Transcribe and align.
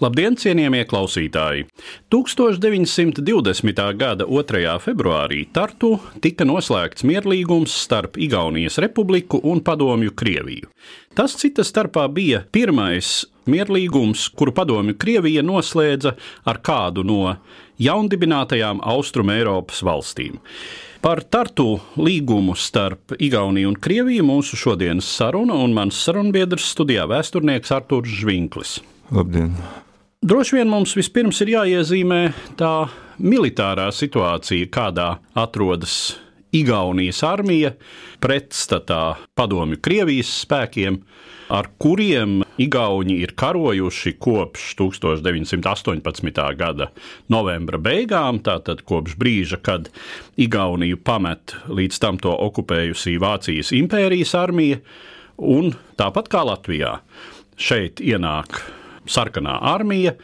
Labdien, 0.00 0.32
cienījamie 0.32 0.86
klausītāji! 0.88 1.66
1920. 2.08 3.80
gada 4.00 4.24
2. 4.24 4.60
februārī 4.80 5.42
Tartu 5.52 5.90
tika 6.24 6.46
noslēgts 6.48 7.04
mierlīgums 7.04 7.74
starp 7.82 8.16
Igaunijas 8.16 8.78
republiku 8.80 9.42
un 9.44 9.60
Padomju 9.60 10.14
Krieviju. 10.16 10.70
Tas 11.12 11.34
cita 11.36 11.66
starpā 11.68 12.06
bija 12.08 12.40
pirmais 12.48 13.26
mierlīgums, 13.44 14.30
kuru 14.32 14.54
Padomju 14.56 14.96
Krievija 14.96 15.44
noslēdza 15.44 16.14
ar 16.48 16.62
kādu 16.64 17.04
no 17.04 17.34
jaundibinātajām 17.76 18.80
Austrum 18.80 19.34
Eiropas 19.36 19.84
valstīm. 19.84 20.40
Par 21.04 21.20
Tartu 21.28 21.74
līgumu 22.00 22.56
starp 22.56 23.18
Igauniju 23.20 23.74
un 23.74 23.76
Krieviju 23.76 24.24
mūsu 24.32 24.56
šodienas 24.64 25.12
saruna 25.20 25.60
un 25.60 25.76
mans 25.76 26.00
sarunbiedrs 26.08 26.72
studijā 26.72 27.04
vēsturnieks 27.12 27.76
Artūrs 27.76 28.16
Žvinklis. 28.24 28.78
Labdien! 29.12 29.52
Droši 30.20 30.58
vien 30.58 30.68
mums 30.68 30.90
vispirms 30.92 31.38
ir 31.40 31.48
jāiezīmē 31.54 32.16
tā 32.60 32.90
militārā 33.24 33.86
situācija, 33.88 34.66
kādā 34.68 35.14
atrodas 35.32 35.94
Igaunijas 36.52 37.22
armija 37.24 37.70
pretstatā 38.20 39.14
padomju 39.32 39.78
Krievijas 39.80 40.28
spēkiem, 40.42 40.98
ar 41.48 41.70
kuriem 41.80 42.42
Igauni 42.60 43.16
ir 43.24 43.32
karojuši 43.32 44.12
kopš 44.20 44.66
1918. 44.82 46.42
gada 46.58 46.90
novembra 47.32 47.80
beigām, 47.80 48.42
tātad 48.44 48.82
kopš 48.84 49.14
brīža, 49.16 49.56
kad 49.64 49.88
Igauniju 50.36 50.98
pamet 51.00 51.54
līdz 51.64 52.02
tam 52.02 52.20
to 52.20 52.34
okupējusī 52.50 53.16
Vācijas 53.24 53.72
impērijas 53.72 54.34
armija, 54.36 54.82
un 55.40 55.72
tāpat 55.96 56.28
kā 56.28 56.44
Latvijā 56.50 56.98
šeit 57.56 58.04
ienāk 58.04 58.60
sarkanā 59.10 59.58
armija, 59.72 60.14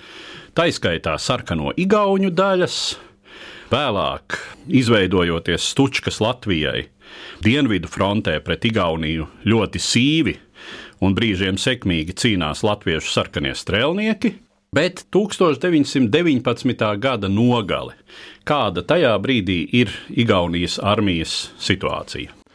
taiskaitā 0.57 1.17
sarkano 1.21 1.73
igauņu 1.77 2.31
daļas, 2.37 2.79
vēlāk 3.73 4.39
izveidojoties 4.81 5.71
Stučkas 5.73 6.21
Latvijai, 6.23 6.87
dienvidu 7.45 7.91
frontē 7.91 8.39
pret 8.45 8.65
Igauniju 8.69 9.29
ļoti 9.47 9.83
sīvi 9.83 10.37
un 11.05 11.15
brīžiem 11.17 11.59
sekmīgi 11.61 12.17
cīnās 12.17 12.63
latviešu 12.67 13.13
sarkanie 13.13 13.53
strēlnieki, 13.57 14.33
bet 14.77 15.05
1919. 15.15 16.87
gada 17.01 17.29
nogale, 17.33 17.97
kāda 18.49 18.85
tajā 18.87 19.15
brīdī 19.23 19.63
ir 19.83 19.93
Igaunijas 20.11 20.81
armijas 20.83 21.39
situācija. 21.63 22.46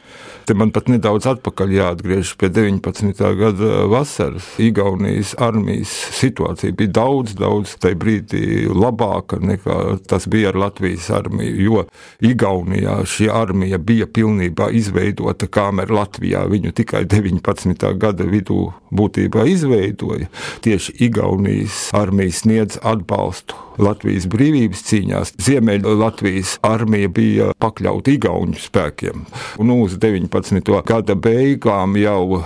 Te 0.52 0.56
man 0.60 0.74
pat 0.76 0.90
nedaudz 0.92 1.30
atpakaļ 1.32 1.70
jāatgriežas 1.78 2.34
pie 2.36 2.50
19. 2.52 3.22
gada 3.40 3.86
vasaras. 3.88 4.50
Igaunijas 4.60 5.30
armijas 5.40 5.94
situācija 6.18 6.76
bija 6.76 6.92
daudz, 6.98 7.38
daudz 7.40 7.78
tajā 7.80 7.96
brīdī 8.02 8.42
labāka 8.68 9.40
nekā 9.40 9.78
tas 10.12 10.28
bija 10.28 10.52
ar 10.52 10.60
Latvijas 10.60 11.08
armiju. 11.16 11.56
Jo 11.56 11.86
Igaunijā 12.34 12.98
šī 13.08 13.30
armija 13.32 13.80
bija 13.80 14.10
pilnībā 14.12 14.68
izveidota, 14.76 15.48
kamēr 15.48 15.96
Latvijā 15.96 16.44
viņu 16.52 16.76
tikai 16.82 17.06
19. 17.08 17.88
gada 17.96 18.28
vidū 18.28 18.74
būtībā 18.92 19.48
izveidoja. 19.56 20.28
Tieši 20.68 21.00
Igaunijas 21.08 21.94
armija 21.96 22.42
sniedz 22.44 22.82
atbalstu 22.84 23.56
Latvijas 23.82 24.28
brīvības 24.32 24.84
cīņās. 24.88 25.34
Ziemeļa 25.42 25.96
Latvijas 26.00 26.58
armija 26.66 27.12
bija 27.12 27.52
pakļauta 27.62 28.14
Igaunu 28.16 28.60
spēkiem. 28.62 29.26
Un 29.62 29.74
uz 29.76 29.98
19. 30.02 30.74
gada 30.88 31.18
beigām 31.18 31.98
jau 32.00 32.44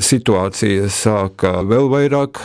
situācija 0.00 0.88
sāka 0.92 1.60
vēl 1.66 1.90
vairāk 1.92 2.40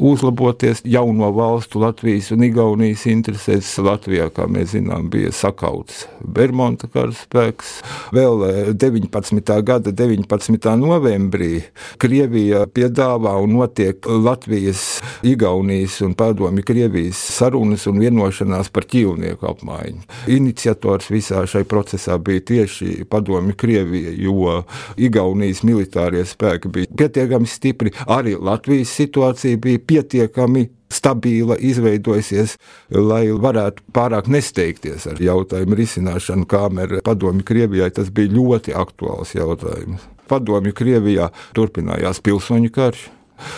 uzlaboties 0.00 0.82
jauno 0.84 1.30
valstu 1.30 1.80
Latvijas 1.80 2.30
un 2.32 2.44
Igaunijas 2.44 3.04
interesēs. 3.10 3.68
Latvijā, 3.84 4.28
kā 4.32 4.46
mēs 4.50 4.74
zinām, 4.74 5.08
bija 5.12 5.32
sakauts 5.34 6.06
Bermuda 6.24 6.88
karaspēks. 6.92 7.72
Vēl 8.14 8.74
19. 8.80 9.52
gada 9.66 9.92
19. 9.92 10.70
novembrī 10.80 11.62
Krievija 12.00 12.64
piedāvā 12.66 13.36
un 13.42 13.56
notiek 13.58 14.06
Latvijas, 14.06 15.00
Igaunijas 15.26 16.00
un 16.06 16.14
padomju 16.18 16.64
Krievijas 16.66 17.20
sarunas 17.36 17.86
un 17.90 18.00
vienošanās 18.00 18.72
par 18.72 18.88
ķīlnieku 18.90 19.48
apmaiņu. 19.52 20.04
Iniciators 20.32 21.10
visā 21.12 21.44
šai 21.48 21.64
procesā 21.68 22.16
bija 22.18 22.44
tieši 22.52 23.04
padomju 23.10 23.56
Krievija, 23.60 24.14
jo 24.16 24.62
Igaunijas 24.96 25.64
militārie 25.66 26.24
spēki 26.28 26.72
bija 26.72 26.90
pietiekami 26.96 27.48
stipri. 27.48 27.92
Arī 28.08 28.36
Latvijas 28.40 28.92
situācija 28.96 29.60
bija 29.60 29.80
pietiekami 29.90 30.68
stabila, 30.90 31.56
izveidojusies, 31.58 32.56
lai 32.94 33.28
varētu 33.30 33.84
pārāk 33.94 34.30
nesteigties 34.30 35.06
ar 35.10 35.20
jautājumu 35.22 35.78
risināšanu, 35.78 36.48
kamēr 36.50 36.98
padomju 37.06 37.46
Krievijai 37.46 37.90
tas 37.94 38.10
bija 38.14 38.32
ļoti 38.34 38.74
aktuāls 38.76 39.36
jautājums. 39.38 40.06
Padomju 40.30 40.74
Krievijā 40.76 41.30
turpinājās 41.56 42.22
pilsoņu 42.26 42.74
karš. 42.74 43.08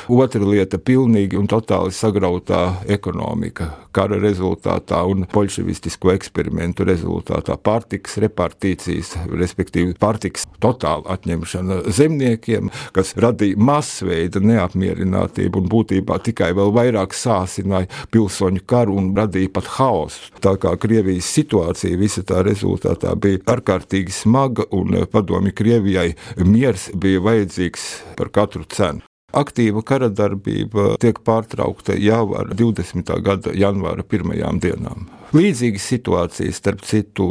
Otra 0.09 0.44
lieta- 0.44 0.78
pilnīgi 0.91 1.38
un 1.38 1.47
totāli 1.48 1.93
sagrautā 1.93 2.82
ekonomika. 2.87 3.70
Kara 3.93 4.16
rezultātā 4.16 5.03
un 5.04 5.26
bolševistisko 5.32 6.12
eksperimentu 6.15 6.84
rezultātā 6.84 7.59
pārtiks 7.60 8.16
repartīcijas, 8.22 9.15
respektīvi 9.28 9.94
pārtiks 9.98 10.47
totāla 10.60 11.04
atņemšana 11.16 11.82
zemniekiem, 11.93 12.70
kas 12.93 13.15
radīja 13.15 13.59
masveida 13.59 14.41
neapmierinātību 14.41 15.62
un 15.62 15.69
būtībā 15.69 16.19
tikai 16.25 16.53
vēl 16.56 16.72
vairāk 16.72 17.12
sāsināja 17.12 17.91
pilsoņu 18.10 18.64
karu 18.66 18.97
un 18.97 19.12
radīja 19.16 19.53
pat 19.53 19.70
haosu. 19.76 20.32
Tā 20.41 20.56
kā 20.56 20.75
Krievijas 20.81 21.28
situācija 21.37 22.00
visa 22.00 22.25
tā 22.26 22.43
rezultātā 22.47 23.14
bija 23.20 23.44
ārkārtīgi 23.54 24.14
smaga 24.22 24.66
un 24.72 25.03
padomi 25.12 25.53
Krievijai 25.53 26.12
miers 26.44 26.91
bija 26.97 27.22
vajadzīgs 27.28 27.88
par 28.16 28.32
katru 28.32 28.64
cenu. 28.69 29.12
Aktīva 29.32 29.81
kara 29.81 30.10
darbība 30.12 30.98
tiek 31.00 31.22
pārtraukta 31.25 31.97
jau 31.97 32.34
ar 32.37 32.53
20. 32.53 33.15
gada 33.25 33.54
janvāra 33.56 34.04
pirmajām 34.04 34.60
dienām. 34.60 35.06
Līdzīga 35.32 35.81
situācija, 35.81 36.53
starp 36.53 36.82
citu, 36.84 37.26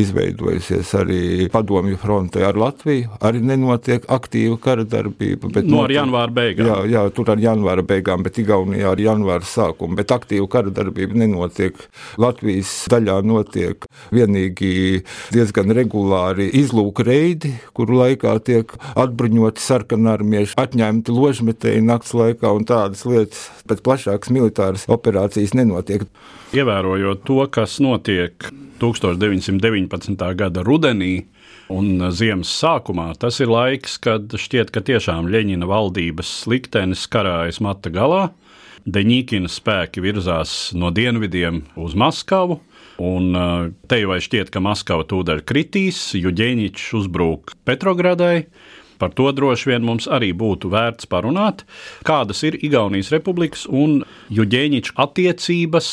izveidojusies 0.00 0.88
arī 0.98 1.20
padomju 1.54 1.98
frontē 2.02 2.42
ar 2.48 2.58
Latviju. 2.58 3.12
Arī 3.22 3.42
nenotiek 3.46 4.08
aktīva 4.10 4.58
kara 4.62 4.86
darbība. 4.88 5.52
No 5.62 5.84
ar 5.84 5.94
janvāra 5.94 6.34
beigām. 6.34 6.66
Jā, 6.66 6.78
jā, 6.90 7.04
tur 7.14 7.30
ar 7.30 7.42
janvāra 7.42 7.84
beigām, 7.86 8.24
bet 8.26 8.40
Igaunijā 8.42 8.90
ar 8.90 9.04
janvāra 9.04 9.46
sākumu. 9.46 9.94
Bet 10.00 10.10
aktīva 10.14 10.48
kara 10.50 10.74
darbība 10.74 11.14
nenotiek. 11.22 11.78
Latvijas 12.18 12.74
daļā 12.90 13.20
notiek 13.22 13.86
vienīgi 14.14 15.04
diezgan 15.34 15.70
regulāri 15.78 16.50
izlūka 16.58 17.06
reidi, 17.06 17.54
kuru 17.76 18.02
laikā 18.02 18.34
tiek 18.46 18.74
atbruņoti 18.98 19.62
sarkanarmieši, 19.62 20.58
atņemti 20.58 21.14
ložmetēji 21.14 21.86
nakts 21.86 22.16
laikā 22.18 22.50
un 22.56 22.66
tādas 22.66 23.06
lietas. 23.06 23.46
Bet 23.70 23.86
plašākas 23.86 24.34
militāras 24.34 24.88
operācijas 24.90 25.54
nenotiek. 25.54 26.08
Ievērojot 26.54 27.24
to, 27.26 27.40
kas 27.50 27.80
notiek 27.82 28.44
1919. 28.78 30.20
gada 30.38 30.62
rudenī 30.62 31.24
un 31.72 31.98
ziemas 32.14 32.52
sākumā, 32.60 33.08
tas 33.18 33.40
ir 33.42 33.50
laiks, 33.50 33.96
kad 33.98 34.36
šķiet, 34.38 34.70
ka 34.70 34.84
tiešām 34.86 35.26
Leņķina 35.34 35.66
valdības 35.66 36.30
liktenis 36.52 37.08
karājas 37.10 37.58
mata 37.64 37.90
galā. 37.90 38.28
Deņķina 38.86 39.50
spēki 39.50 40.04
virzās 40.04 40.70
no 40.78 40.92
dienvidiem 40.94 41.64
uz 41.74 41.98
Maskavu. 41.98 42.60
Un 43.02 43.34
te 43.90 43.98
jau 44.04 44.14
šķiet, 44.22 44.54
ka 44.54 44.62
Maskava 44.62 45.02
tūdaļ 45.10 45.42
kritīs, 45.48 46.12
jo 46.14 46.30
Ģēniņš 46.30 46.86
uzbrūk 47.00 47.56
Petrogradai. 47.66 48.44
Par 49.02 49.10
to 49.10 49.26
droši 49.34 49.72
vien 49.72 49.82
mums 49.82 50.06
arī 50.06 50.30
būtu 50.30 50.70
vērts 50.70 51.10
parunāt, 51.10 51.66
kādas 52.06 52.44
ir 52.46 52.60
Igaunijas 52.62 53.10
republikas 53.10 53.66
un 53.66 54.04
Juģēņiča 54.30 54.94
attiecības, 55.02 55.88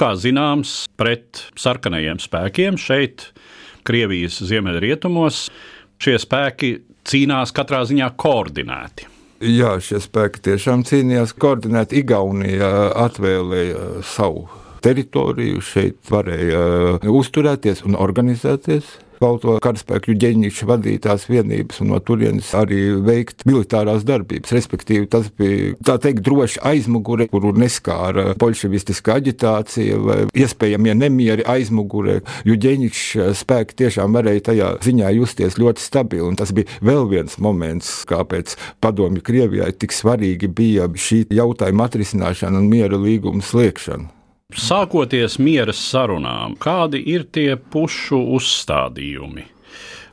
kā 0.00 0.14
zināms, 0.18 0.86
pret 0.98 1.44
sarkanajiem 1.60 2.20
spēkiem 2.22 2.78
šeit, 2.80 3.30
Krievijas 3.86 4.38
ziemeļrietumos, 4.44 5.46
šie 6.00 6.16
spēki 6.20 6.74
cīnās 7.08 7.52
katrā 7.56 7.80
ziņā 7.88 8.10
koordinēti. 8.20 9.08
Jā, 9.40 9.78
šie 9.80 10.02
spēki 10.04 10.42
tiešām 10.50 10.84
cīnījās 10.84 11.32
koordinēti. 11.40 12.02
Igaunija 12.02 12.68
atvēlēja 13.06 14.02
savu 14.04 14.44
teritoriju, 14.84 15.62
šeit 15.64 15.96
varēja 16.12 16.60
uzturēties 17.08 17.80
un 17.88 17.96
organizēties 18.00 18.98
valdo 19.20 19.56
karaspēku 19.62 20.14
ģeņģiņš 20.20 20.60
vadītās 20.68 21.26
vienības 21.30 21.80
un 21.84 21.92
no 21.92 22.00
turienes 22.04 22.50
arī 22.56 22.80
veikt 23.04 23.44
militārās 23.48 24.04
darbības. 24.08 24.52
Respektīvi, 24.56 25.08
tas 25.10 25.28
bija 25.36 25.74
tā 25.86 25.96
teikt 26.02 26.24
droši 26.26 26.62
aizmugure, 26.70 27.28
kuru 27.30 27.52
neskāra 27.58 28.34
bolševistiska 28.40 29.18
aģitācija 29.20 29.98
vai 30.04 30.18
iespējamie 30.34 30.96
nemieri 30.98 31.46
aizmugure, 31.48 32.20
jo 32.48 32.56
ģeņģiņš 32.60 33.02
spēki 33.40 33.78
tiešām 33.84 34.16
varēja 34.16 34.46
tajā 34.50 34.70
ziņā 34.84 35.12
justies 35.18 35.58
ļoti 35.60 35.84
stabili. 35.84 36.26
Un 36.30 36.38
tas 36.40 36.54
bija 36.56 36.80
vēl 36.84 37.08
viens 37.10 37.36
moments, 37.42 37.92
kāpēc 38.10 38.56
padomju 38.84 39.24
Krievijai 39.26 39.72
tik 39.76 39.94
svarīgi 39.96 40.48
bija 40.48 40.88
šī 40.90 41.26
jautājuma 41.34 41.90
atrisināšana 41.90 42.60
un 42.60 42.72
miera 42.72 43.00
līguma 43.00 43.44
slēgšana. 43.44 44.19
Sākoties 44.58 45.38
miera 45.38 45.74
sarunām, 45.76 46.56
kādi 46.58 47.02
ir 47.12 47.26
tie 47.30 47.54
pušu 47.54 48.18
uzstādījumi? 48.36 49.46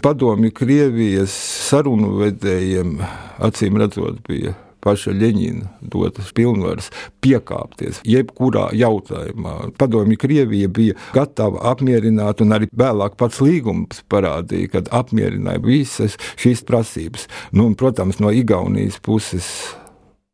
Padomju 0.05 0.53
Krievijas 0.53 1.33
sarunu 1.67 2.13
vedējiem 2.19 2.99
acīm 3.43 3.79
redzot 3.81 4.21
bija 4.27 4.53
paša 4.85 5.11
Ļeņina 5.17 5.71
dotas 5.81 6.29
pilnvaras 6.37 6.91
piekāpties 7.23 8.03
jebkurā 8.07 8.69
jautājumā. 8.77 9.55
Padomju 9.79 10.19
Krievija 10.21 10.69
bija 10.69 10.97
gatava 11.15 11.65
apmierināt, 11.73 12.43
un 12.45 12.55
arī 12.55 12.69
vēlāk 12.77 13.17
pats 13.19 13.41
līgums 13.43 14.03
parādīja, 14.11 14.75
ka 14.75 14.85
apmierināja 15.01 15.63
visas 15.65 16.19
šīs 16.37 16.63
prasības. 16.67 17.27
Nu, 17.51 17.67
un, 17.71 17.75
protams, 17.79 18.21
no 18.23 18.31
Igaunijas 18.31 19.01
puses 19.03 19.49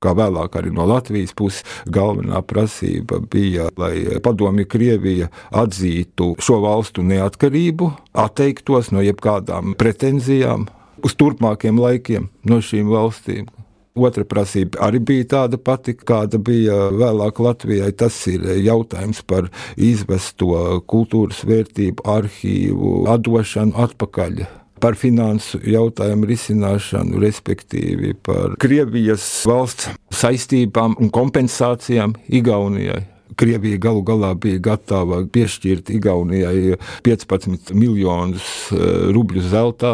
kā 0.04 0.14
vēlāk 0.18 0.60
arī 0.60 0.74
no 0.76 0.86
Latvijas 0.90 1.34
puses, 1.38 1.64
galvenā 1.88 2.44
prasība 2.48 3.22
bija, 3.24 3.70
lai 3.80 4.20
padomju 4.24 4.68
Krievija 4.70 5.32
atzītu 5.64 6.34
šo 6.44 6.60
valstu 6.66 7.06
neatkarību, 7.08 7.92
atteiktos 8.14 8.92
no 8.94 9.04
jebkādām 9.04 9.78
pretenzijām 9.80 10.68
uz 11.04 11.18
turpmākiem 11.20 11.80
laikiem 11.80 12.30
no 12.50 12.62
šīm 12.64 12.92
valstīm. 12.92 13.52
Otra 13.94 14.26
prasība 14.26 14.80
arī 14.88 14.98
bija 15.06 15.26
tāda 15.36 15.60
pati, 15.62 15.94
kāda 15.94 16.40
bija 16.42 16.90
vēlāk 16.98 17.38
Latvijai. 17.46 17.92
Tas 17.94 18.16
ir 18.32 18.48
jautājums 18.66 19.22
par 19.22 19.52
izvesto 19.78 20.82
kultūras 20.90 21.44
vērtību 21.46 22.08
arhīvu 22.16 22.96
atdošanu 23.14 23.78
atpakaļ 23.86 24.46
par 24.84 24.98
finansu 25.00 25.62
jautājumu 25.64 26.28
risināšanu, 26.28 27.22
respektīvi 27.24 28.14
par 28.26 28.58
Krievijas 28.60 29.24
valsts 29.48 29.94
saistībām 30.12 30.98
un 31.00 31.12
kompensācijām 31.14 32.18
Igaunijai. 32.28 33.06
Krievija 33.40 33.80
galu 33.82 34.04
galā 34.06 34.34
bija 34.38 34.60
gatava 34.62 35.22
piešķirt 35.34 35.90
Igaunijai 35.96 36.76
15 37.06 37.72
miljonus 37.74 38.50
eh, 38.76 38.84
rubļu 39.16 39.46
zeltā. 39.54 39.94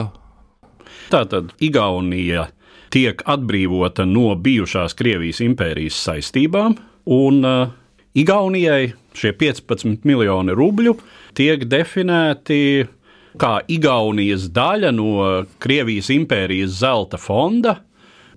Tātad 1.13 1.53
Igaunija 1.63 2.49
tiek 2.93 3.21
atbrīvota 3.29 4.07
no 4.09 4.33
bijušās 4.35 4.97
Krievijas 4.97 5.43
impērijas 5.45 5.97
saistībām, 6.07 6.75
un 7.09 7.43
uh, 7.45 7.69
Igaunijai 8.17 8.93
šie 9.17 9.35
15 9.37 10.05
miljoni 10.09 10.53
rubļu 10.57 10.95
tiek 11.37 11.65
definēti 11.69 12.87
kā 13.37 13.59
Igaunijas 13.69 14.47
daļa 14.55 14.93
no 14.95 15.11
Krievijas 15.61 16.09
impērijas 16.13 16.79
zelta 16.79 17.19
fonda. 17.21 17.79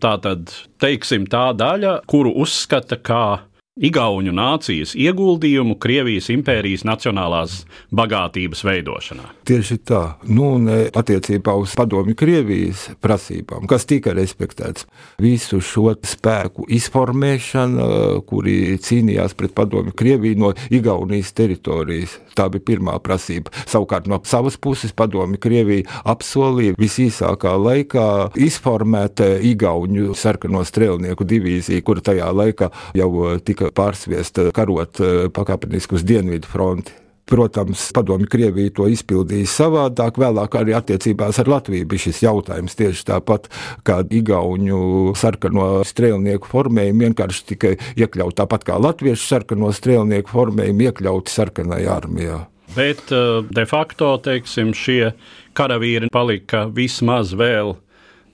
Tātad, 0.03 0.51
teiksim, 0.83 1.29
tā 1.31 1.53
daļa, 1.55 2.01
kuru 2.11 2.33
uzskata 2.43 2.99
kā 2.99 3.27
Igauņu 3.73 4.35
nācijas 4.37 4.91
ieguldījumu 5.01 5.79
Krievijas 5.81 6.27
impērijas 6.29 6.83
nacionālās 6.85 7.63
bagātības 7.89 8.61
veidošanā. 8.69 9.31
Tieši 9.49 9.79
tā, 9.89 10.01
nu, 10.29 10.59
un 10.59 10.67
e, 10.69 10.75
attiecībā 10.93 11.55
uz 11.57 11.73
padomju 11.81 12.13
Krievijas 12.21 12.83
prasībām, 13.01 13.65
kas 13.71 13.89
tika 13.89 14.13
respektēts, 14.13 14.85
visu 15.25 15.63
šo 15.65 15.95
spēku 16.05 16.67
izformēšana, 16.69 17.87
kuri 18.29 18.77
cīnījās 18.77 19.33
pret 19.41 19.57
padomju 19.57 19.97
Krieviju 19.97 20.43
no 20.43 20.53
Igaunijas 20.69 21.33
teritorijas. 21.33 22.19
Tā 22.37 22.51
bija 22.53 22.67
pirmā 22.75 22.99
prasība. 23.01 23.55
Savukārt 23.65 24.05
no 24.09 24.21
savas 24.29 24.61
puses 24.61 24.93
padomju 24.93 25.41
Krievija 25.41 25.89
apsolīja 26.13 26.77
visīsākā 26.77 27.57
laikā 27.57 28.07
izformēt 28.37 29.25
Igauniju 29.49 30.13
sarkano 30.13 30.61
strēlnieku 30.61 31.25
divīziju, 31.25 31.89
kura 31.89 32.05
tajā 32.13 32.29
laikā 32.37 32.69
jau 33.01 33.11
tika 33.41 33.62
tika 33.63 33.71
pārsviesta 33.77 34.51
karot 34.55 35.01
eh, 35.01 35.29
pakāpeniski 35.31 35.97
uz 35.97 36.05
dienvidu 36.05 36.49
fronti. 36.49 36.93
Protams, 37.33 37.93
padomju 37.95 38.27
Krievija 38.27 38.73
to 38.75 38.89
izpildīja 38.91 39.47
savādāk. 39.47 40.19
Vēlāk 40.19 40.57
arī 40.59 40.75
attiecībās 40.75 41.39
ar 41.39 41.49
Latviju 41.49 41.87
bija 41.87 42.03
šis 42.09 42.19
jautājums 42.25 42.75
tieši 42.77 43.07
tāpat 43.09 43.47
kā 43.87 44.01
Igaunu 44.11 45.15
sarkano 45.17 45.85
strēlnieku 45.87 46.51
formējumu, 46.51 47.07
vienkārši 47.07 47.45
tikai 47.55 47.77
iekļaut 47.95 48.37
tāpat 48.43 48.67
kā 48.67 48.81
latviešu 48.83 49.23
sarkano 49.23 49.71
strēlnieku 49.73 50.35
formējumu, 50.35 50.89
iekļauti 50.91 51.33
sarkanajā 51.33 51.95
armijā. 51.95 52.41
Bet 52.75 53.15
eh, 53.15 53.39
de 53.47 53.67
facto 53.71 54.17
teiksim, 54.27 54.75
šie 54.75 55.15
karavīri 55.57 56.11
palika 56.13 56.67
vismaz 56.75 57.37
vēl 57.39 57.77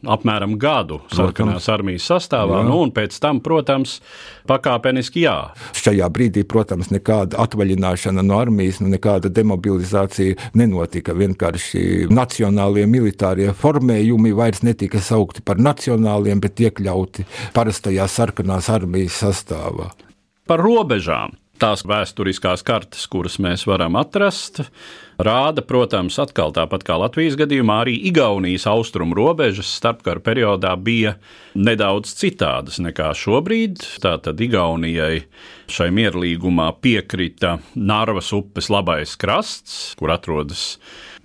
apmēram 0.07 0.55
gadu 0.61 1.01
sarkanās 1.11 1.67
armijas 1.73 2.07
sastāvā, 2.11 2.61
jā. 2.63 2.69
nu, 2.69 2.77
un 2.85 2.93
pēc 2.95 3.17
tam, 3.23 3.41
protams, 3.45 3.99
pakāpeniski 4.51 5.25
jā. 5.25 5.37
Šajā 5.79 6.09
brīdī, 6.15 6.45
protams, 6.49 6.93
nekāda 6.95 7.41
atvaļināšana 7.45 8.23
no 8.27 8.39
armijas, 8.39 8.79
nu, 8.83 8.91
nekāda 8.93 9.33
demobilizācija 9.33 10.53
nenotika. 10.59 11.17
Vienkārši 11.19 12.07
nacionālie 12.15 12.87
militārie 12.91 13.51
formējumi 13.57 14.35
vairs 14.39 14.63
netika 14.67 15.03
saukti 15.03 15.43
par 15.43 15.59
nacionāliem, 15.63 16.43
bet 16.45 16.63
iekļauti 16.63 17.27
parastajā 17.57 18.07
sarkanās 18.11 18.71
armijas 18.73 19.19
sastāvā. 19.25 19.91
Par 20.49 20.63
robežām 20.65 21.35
tās 21.59 21.83
vēsturiskās 21.89 22.63
kartes, 22.67 23.05
kuras 23.11 23.39
mēs 23.43 23.67
varam 23.69 23.99
atrast, 23.99 24.63
rāda, 25.19 25.63
protams, 25.67 26.17
atkal 26.23 26.53
tāpat 26.55 26.85
kā 26.87 26.97
Latvijas 27.01 27.37
gadījumā, 27.39 27.81
arī 27.83 27.97
Igaunijas 28.11 28.69
austrumu 28.71 29.17
robežas 29.19 29.71
starpkara 29.79 30.23
periodā 30.25 30.75
bija 30.79 31.17
nedaudz 31.59 32.15
citādas 32.19 32.79
nekā 32.83 33.11
šobrīd. 33.19 33.83
Tātad 34.03 34.39
Igaunijai 34.41 35.25
šai 35.71 35.91
mierlīgumā 35.95 36.71
piekrita 36.83 37.59
Narvas 37.75 38.31
upes 38.37 38.71
labais 38.73 39.17
krasts, 39.19 39.97
kur 39.99 40.15
atrodas 40.15 40.77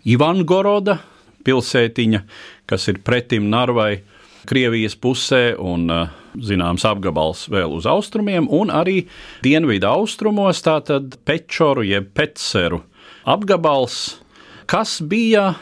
Ivangoroda 0.10 1.00
pilsētiņa, 1.46 2.24
kas 2.70 2.90
ir 2.92 3.04
pretim 3.06 3.52
Narvai. 3.54 4.02
Krievijas 4.44 4.98
pusē 5.00 5.54
un 5.56 5.86
uh, 5.88 6.10
zināms 6.36 6.84
apgabals 6.84 7.46
vēl 7.48 7.78
uz 7.78 7.86
austrumiem, 7.88 8.50
un 8.52 8.74
arī 8.76 9.06
dienvidu 9.46 9.88
austrumos, 9.88 10.60
tātad 10.66 11.16
Pečoru 11.24 11.86
jeb 11.88 12.10
Petseru 12.12 12.82
apgabals, 13.26 14.20
kas 14.70 15.00
bija 15.02 15.54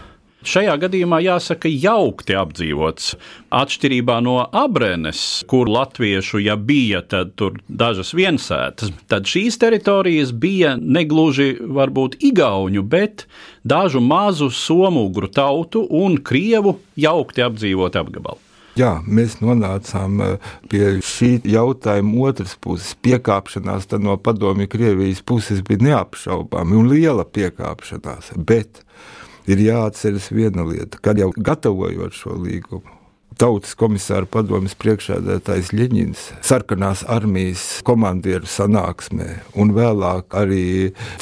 Šajā 0.41 0.73
gadījumā 0.81 1.19
jāsaka, 1.21 1.69
jaukti 1.69 2.33
apdzīvots. 2.33 3.11
Atšķirībā 3.53 4.15
no 4.25 4.39
Abrenes, 4.41 5.21
kur 5.45 5.69
latviešu 5.69 6.41
ja 6.41 6.55
bija 6.57 7.03
dažas 7.05 8.15
viensētas, 8.17 8.89
tad 9.05 9.29
šīs 9.29 9.59
teritorijas 9.61 10.33
bija 10.33 10.73
negluži 10.81 11.59
varbūt 11.61 12.17
igauņu, 12.31 12.81
bet 12.81 13.27
dažu 13.61 14.01
mazu 14.01 14.49
somugru 14.49 15.29
tautu 15.29 15.85
un 15.85 16.17
krievu 16.17 16.79
jaukti 16.97 17.45
apdzīvot 17.45 18.01
apgabalu. 18.01 18.50
Jā, 18.79 18.91
mēs 19.03 19.41
nonācām 19.43 20.21
eh, 20.23 20.51
pie 20.71 20.85
šī 21.03 21.33
jautājuma 21.51 22.29
otras 22.29 22.53
puses. 22.55 22.93
Piekāpšanās 23.03 23.89
no 23.99 24.15
padomju 24.15 24.69
Krievijas 24.71 25.19
puses 25.27 25.59
bija 25.67 25.83
neapšaubāma 25.89 26.79
un 26.79 26.87
liela 26.91 27.25
piekāpšanās. 27.27 28.31
Bet 28.37 28.85
ir 29.51 29.59
jāatceras 29.59 30.31
viena 30.31 30.63
lieta, 30.63 31.01
kad 31.03 31.19
jau 31.19 31.33
gatavojot 31.35 32.15
šo 32.15 32.37
līgumu. 32.39 32.97
Tautas 33.41 33.73
komisāra 33.79 34.27
padomjas 34.29 34.75
priekšsēdētājs 34.79 35.71
Ļeņins, 35.73 36.23
sarkanās 36.45 37.01
armijas 37.09 37.65
komandieru 37.87 38.47
sanāksmē 38.47 39.29
un 39.59 39.71
vēlāk 39.75 40.35
arī 40.37 40.63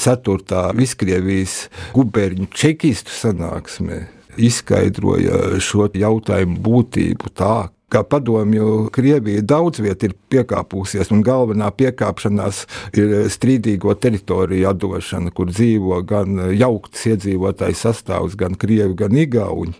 4. 0.02 0.64
Viskrievijas 0.78 1.68
guberņu 1.96 2.50
čekistu 2.54 3.14
sanāksmē 3.14 4.19
izskaidroja 4.40 5.60
šo 5.64 5.90
jautājumu 5.94 6.58
būtību 6.64 7.34
tā, 7.36 7.58
ka 7.90 8.04
padomju 8.04 8.90
Krievija 8.94 9.42
daudz 9.42 9.82
vietā 9.82 10.10
ir 10.10 10.16
piekāpusies, 10.32 11.10
un 11.14 11.24
galvenā 11.26 11.72
piekāpšanās 11.74 12.62
ir 13.00 13.16
strīdīgo 13.34 13.96
teritoriju 13.98 14.70
atdošana, 14.70 15.34
kur 15.34 15.50
dzīvo 15.50 16.02
gan 16.10 16.38
jauktas 16.54 17.08
iedzīvotāju 17.14 17.80
sastāvs, 17.80 18.38
gan 18.40 18.58
krievi, 18.60 18.94
gan 19.00 19.18
igauņi. 19.18 19.74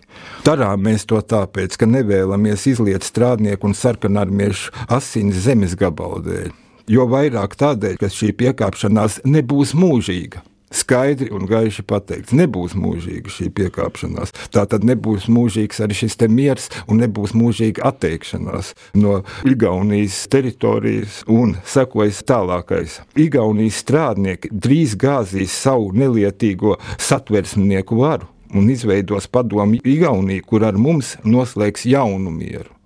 Darām 0.46 0.84
mēs 0.88 1.06
to 1.10 1.22
tāpēc, 1.22 1.78
ka 1.78 1.86
nevēlamies 1.86 2.66
izliet 2.72 3.06
strādnieku 3.06 3.70
un 3.70 3.78
sarkanarmiešu 3.78 4.74
asins 4.90 5.44
zemes 5.46 5.78
gabalu 5.78 6.24
dēļ. 6.26 6.52
Jo 6.90 7.06
vairāk 7.06 7.54
tādēļ, 7.54 8.00
ka 8.00 8.10
šī 8.10 8.32
piekāpšanās 8.40 9.20
nebūs 9.22 9.76
mūžīga 9.78 10.42
skaidri 10.70 11.30
un 11.34 11.46
gaiši 11.50 11.84
pateikts, 11.86 12.34
nebūs 12.36 12.76
mūžīga 12.78 13.32
šī 13.32 13.50
piekāpšanās. 13.58 14.34
Tā 14.54 14.64
tad 14.70 14.86
nebūs 14.86 15.28
mūžīgs 15.30 15.82
arī 15.84 15.98
šis 16.02 16.18
miers 16.30 16.70
un 16.86 17.02
nebūs 17.02 17.34
mūžīga 17.36 17.84
atteikšanās 17.90 18.74
no 18.94 19.20
Igaunijas 19.48 20.22
teritorijas 20.30 21.22
un 21.28 21.56
sekojas 21.66 22.22
tālākais. 22.26 23.00
Igaunijas 23.18 23.82
strādnieki 23.84 24.52
drīz 24.52 24.96
gāzīs 25.00 25.54
savu 25.54 25.92
nelietīgo 25.96 26.76
satversmnieku 26.98 28.00
varu 28.00 28.28
un 28.54 28.70
izveidos 28.70 29.28
padomu 29.30 29.78
Igauniju, 29.84 30.44
kur 30.46 30.66
ar 30.66 30.78
mums 30.78 31.16
noslēgs 31.24 31.86
jaunu 31.86 32.34
mieru. 32.34 32.79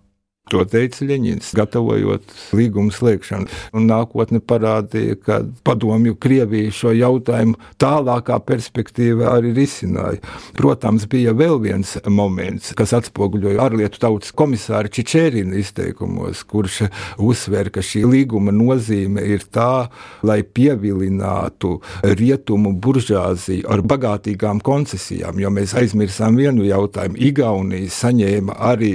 To 0.53 0.61
teica 0.69 1.07
Ļeņins, 1.09 1.55
gatavojot 1.57 2.33
līgumu 2.53 2.93
slēgšanu. 2.93 3.47
Un 3.79 3.87
nākotne 3.89 4.43
parādīja, 4.45 5.17
ka 5.17 5.39
padomju 5.65 6.19
Krievija 6.21 6.69
šo 6.69 6.91
jautājumu 6.93 7.57
tālākā 7.81 8.37
perspektīvā 8.45 9.31
arī 9.39 9.55
risināja. 9.57 10.21
Protams, 10.59 11.07
bija 11.09 11.33
vēl 11.33 11.57
viens 11.63 11.95
moments, 12.13 12.75
kas 12.77 12.93
atspoguļoja 12.99 13.63
ārlietu 13.65 14.03
tautas 14.03 14.35
komisāra 14.37 14.93
Čičērina 14.93 15.57
izteikumos, 15.63 16.43
kurš 16.45 16.83
uzsver, 17.25 17.73
ka 17.73 17.81
šī 17.81 18.05
līguma 18.05 18.53
nozīme 18.53 19.25
ir 19.25 19.49
tā, 19.49 19.87
lai 20.29 20.43
pievilinātu 20.45 21.79
rietumu 22.05 22.75
buržāziju 22.85 23.65
ar 23.73 23.81
bagātīgām 23.81 24.61
koncesijām, 24.61 25.41
jo 25.41 25.55
mēs 25.57 25.73
aizmirsām 25.81 26.37
vienu 26.37 26.69
jautājumu. 26.69 27.17
Igaunija 27.33 27.97
saņēma 27.97 28.61
arī 28.75 28.95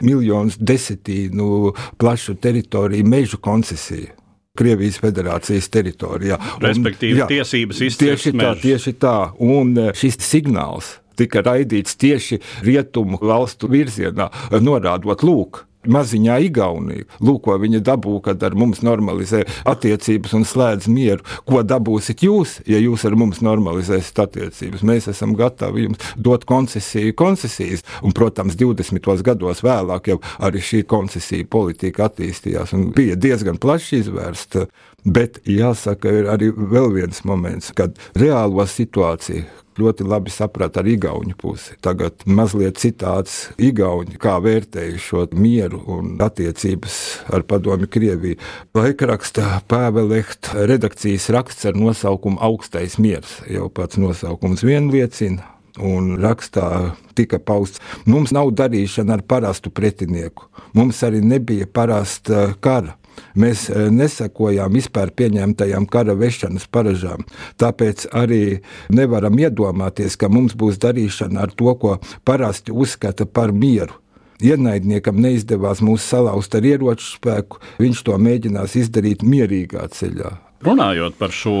miljonus 0.00 0.56
desetīnu 0.70 1.74
plašu 2.00 2.38
teritoriju 2.40 3.06
mežu 3.06 3.42
koncesiju. 3.42 4.16
Krievijas 4.58 4.98
federācijas 5.00 5.68
teritorijā. 5.72 6.36
Respektīvi, 6.60 7.14
un, 7.14 7.20
jā, 7.22 7.28
tiesības 7.30 7.82
izcelt 7.86 8.02
tieši 8.02 8.32
tā, 8.34 8.50
tieši 8.60 8.92
tā. 9.00 9.14
Un 9.46 9.70
e, 9.78 9.84
šis 9.96 10.18
signāls 10.26 10.96
tika 11.16 11.44
raidīts 11.46 11.94
tieši 12.00 12.40
rietumu 12.66 13.20
valstu 13.22 13.70
virzienā, 13.70 14.26
norādot, 14.60 15.24
lūk, 15.24 15.62
maziņā 15.88 16.36
Igaunija. 16.44 17.06
Lūk, 17.24 17.42
ko 17.46 17.56
viņa 17.60 17.80
dabū, 17.84 18.18
kad 18.24 18.42
ar 18.44 18.56
mums 18.58 18.82
normalizē 18.84 19.42
attiecības 19.68 20.34
un 20.36 20.44
slēdz 20.48 20.88
mieru. 20.92 21.24
Ko 21.48 21.62
dabūsiet 21.64 22.24
jūs, 22.26 22.58
ja 22.68 22.80
jūs 22.82 23.06
ar 23.08 23.16
mums 23.20 23.40
normalizēsiet 23.44 24.20
attiecības? 24.24 24.84
Mēs 24.86 25.08
esam 25.12 25.34
gatavi 25.38 25.86
jums 25.88 26.12
dot 26.16 26.44
koncesiju, 26.48 27.16
koncesijas. 27.16 27.84
Un, 28.04 28.14
protams, 28.16 28.58
20. 28.60 29.00
gados 29.24 29.64
vēlāk 29.64 30.12
jau 30.12 30.20
arī 30.40 30.62
šī 30.64 30.84
koncesija 30.90 31.48
politika 31.50 32.08
attīstījās 32.10 32.74
un 32.76 32.90
bija 32.96 33.16
diezgan 33.16 33.60
plaši 33.60 34.04
izvērsta. 34.04 34.66
Bet 35.04 35.40
jāsaka, 35.48 36.12
ir 36.12 36.28
arī 36.28 36.50
vēl 36.52 36.90
viens 36.98 37.22
moments, 37.24 37.70
kad 37.72 37.96
reālo 38.20 38.66
situāciju, 38.68 39.46
ļoti 39.80 40.06
labi 40.08 40.32
saprata 40.32 40.82
ar 40.82 40.88
Igaunu 40.90 41.34
pusi. 41.38 41.76
Tagad 41.82 42.24
mazliet 42.28 42.80
citāds 42.80 43.50
Igauni, 43.60 44.18
kā 44.20 44.36
vērtēja 44.44 45.00
šo 45.00 45.26
mieru 45.36 45.82
un 45.96 46.14
attiecības 46.22 46.98
ar 47.32 47.46
padomi 47.48 47.88
Krieviju. 47.90 48.38
Laikraksta 48.76 49.62
Pāvelehta 49.70 50.66
redakcijas 50.70 51.30
raksts 51.34 51.68
ar 51.70 51.78
nosaukumu 51.78 52.40
Augstais 52.44 52.98
miers, 53.00 53.40
jau 53.50 53.70
pats 53.72 54.00
nosaukums 54.00 54.64
vien 54.66 54.90
liecina. 54.92 55.56
Un 55.80 56.16
rakstā 56.20 56.96
tika 57.16 57.38
pausts, 57.38 57.78
mums 58.04 58.32
nav 58.34 58.50
darīšana 58.58 59.16
ar 59.16 59.22
parastu 59.22 59.70
pretinieku. 59.70 60.48
Mums 60.74 60.98
arī 61.06 61.22
nebija 61.24 61.68
parasta 61.70 62.50
kara 62.60 62.96
Mēs 63.38 63.68
eh, 63.70 63.88
nesakojām 63.94 64.74
vispār 64.74 65.12
pieņemtajām 65.16 65.86
kara 65.90 66.16
vešanas 66.18 66.66
paražām. 66.72 67.24
Tāpēc 67.60 68.08
arī 68.16 68.60
nevaram 68.92 69.38
iedomāties, 69.38 70.18
ka 70.20 70.30
mums 70.32 70.56
būs 70.58 70.80
darīšana 70.82 71.46
ar 71.46 71.54
to, 71.54 71.74
ko 71.80 71.98
parasti 72.24 72.74
uzskata 72.74 73.26
par 73.26 73.52
mieru. 73.52 73.96
Ienaidniekam 74.40 75.18
neizdevās 75.20 75.82
mūs 75.84 76.06
salauzt 76.08 76.54
ar 76.56 76.64
ieroču 76.64 77.04
spēku, 77.04 77.60
viņš 77.80 78.04
to 78.08 78.16
mēģinās 78.16 78.76
izdarīt 78.80 79.24
mierīgā 79.26 79.84
ceļā. 79.92 80.32
Runājot 80.64 81.18
par 81.20 81.32
šo 81.32 81.56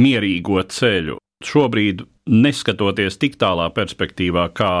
mierīgo 0.00 0.60
ceļu, 0.68 1.16
šobrīd 1.44 2.04
neskatoties 2.30 3.18
tik 3.20 3.36
tālā 3.40 3.66
perspektīvā, 3.76 4.46
kā 4.56 4.74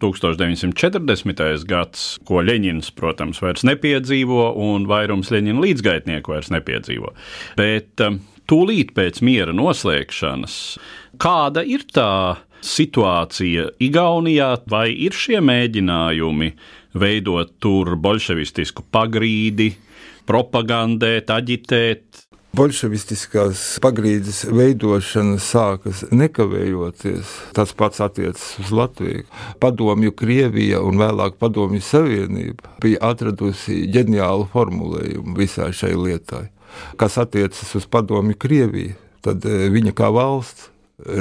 1940. 0.00 1.66
gads, 1.68 2.06
ko 2.28 2.40
Leņņņins, 2.44 2.92
protams, 2.96 3.42
vairs 3.44 3.66
nepiedzīvo, 3.68 4.48
un 4.64 4.88
vairums 4.88 5.32
Leņņņina 5.34 5.64
līdzgaitnieku 5.66 6.32
vairs 6.32 6.50
nepiedzīvo. 6.54 7.12
Bet 7.58 8.04
um, 8.04 8.20
tūlīt 8.48 8.94
pēc 8.96 9.20
miera 9.26 9.54
noslēgšanas, 9.56 10.56
kāda 11.20 11.64
ir 11.68 11.84
tā 11.92 12.40
situācija 12.64 13.70
Igaunijā, 13.84 14.50
vai 14.70 14.88
ir 14.90 15.16
šie 15.16 15.42
mēģinājumi 15.44 16.52
veidot 16.96 17.58
tur 17.60 17.92
bolševistisku 18.00 18.86
pagrīdi, 18.94 19.74
propagandēt, 20.26 21.30
aģitēt, 21.30 22.25
bolševistiskās 22.56 23.62
pagrīdes 23.84 24.44
veidošana 24.48 25.38
sākas 25.42 26.04
nekavējoties. 26.14 27.32
Tas 27.56 27.74
pats 27.76 28.00
attiecas 28.04 28.44
uz 28.62 28.72
Latviju. 28.74 29.26
Padomju 29.60 30.14
Krievija 30.16 30.80
un 30.84 31.00
vēlāk 31.00 31.36
Padomju 31.42 31.82
Savienība 31.84 32.76
bija 32.82 33.02
atradusi 33.10 33.84
ģeniālu 33.92 34.48
formulējumu 34.52 35.36
visai 35.38 35.72
šai 35.76 35.92
lietai. 35.98 36.46
Kas 37.00 37.18
attiecas 37.20 37.74
uz 37.78 37.86
Padomju 37.90 38.38
Krieviju, 38.40 38.96
tad 39.24 39.44
eh, 39.48 39.68
viņa 39.72 39.94
kā 39.96 40.10
valsts 40.14 40.70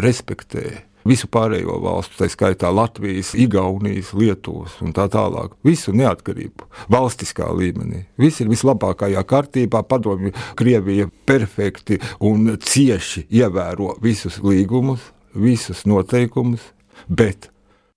respektēja 0.06 0.84
visu 1.08 1.30
pārējo 1.32 1.78
valstu, 1.84 2.20
tā 2.20 2.30
skaitā 2.32 2.72
Latvijas, 2.74 3.34
Igaunijas, 3.38 4.12
Lietuvas 4.18 4.78
un 4.84 4.94
tā 4.96 5.08
tālāk. 5.12 5.56
Visu 5.66 5.94
neatkarību 5.96 6.68
valstiskā 6.92 7.50
līmenī. 7.56 8.06
Viss 8.22 8.42
ir 8.44 8.52
vislabākajā 8.52 9.24
kārtībā, 9.28 9.84
padomju 9.88 10.34
Krievija 10.60 11.10
perfekti 11.26 12.00
un 12.20 12.56
cieši 12.62 13.28
ievēro 13.30 13.96
visus 14.04 14.42
līgumus, 14.44 15.12
visus 15.36 15.86
noteikumus, 15.90 16.72
bet 17.08 17.50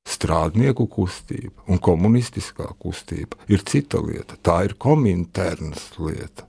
strādnieku 0.09 0.89
kustība 0.91 1.67
un 1.69 1.81
komunistiskā 1.83 2.71
kustība 2.81 3.39
ir 3.53 3.65
cita 3.69 4.01
lieta. 4.03 4.39
Tā 4.41 4.63
ir 4.69 4.77
kominternas 4.81 5.91
lieta. 6.01 6.49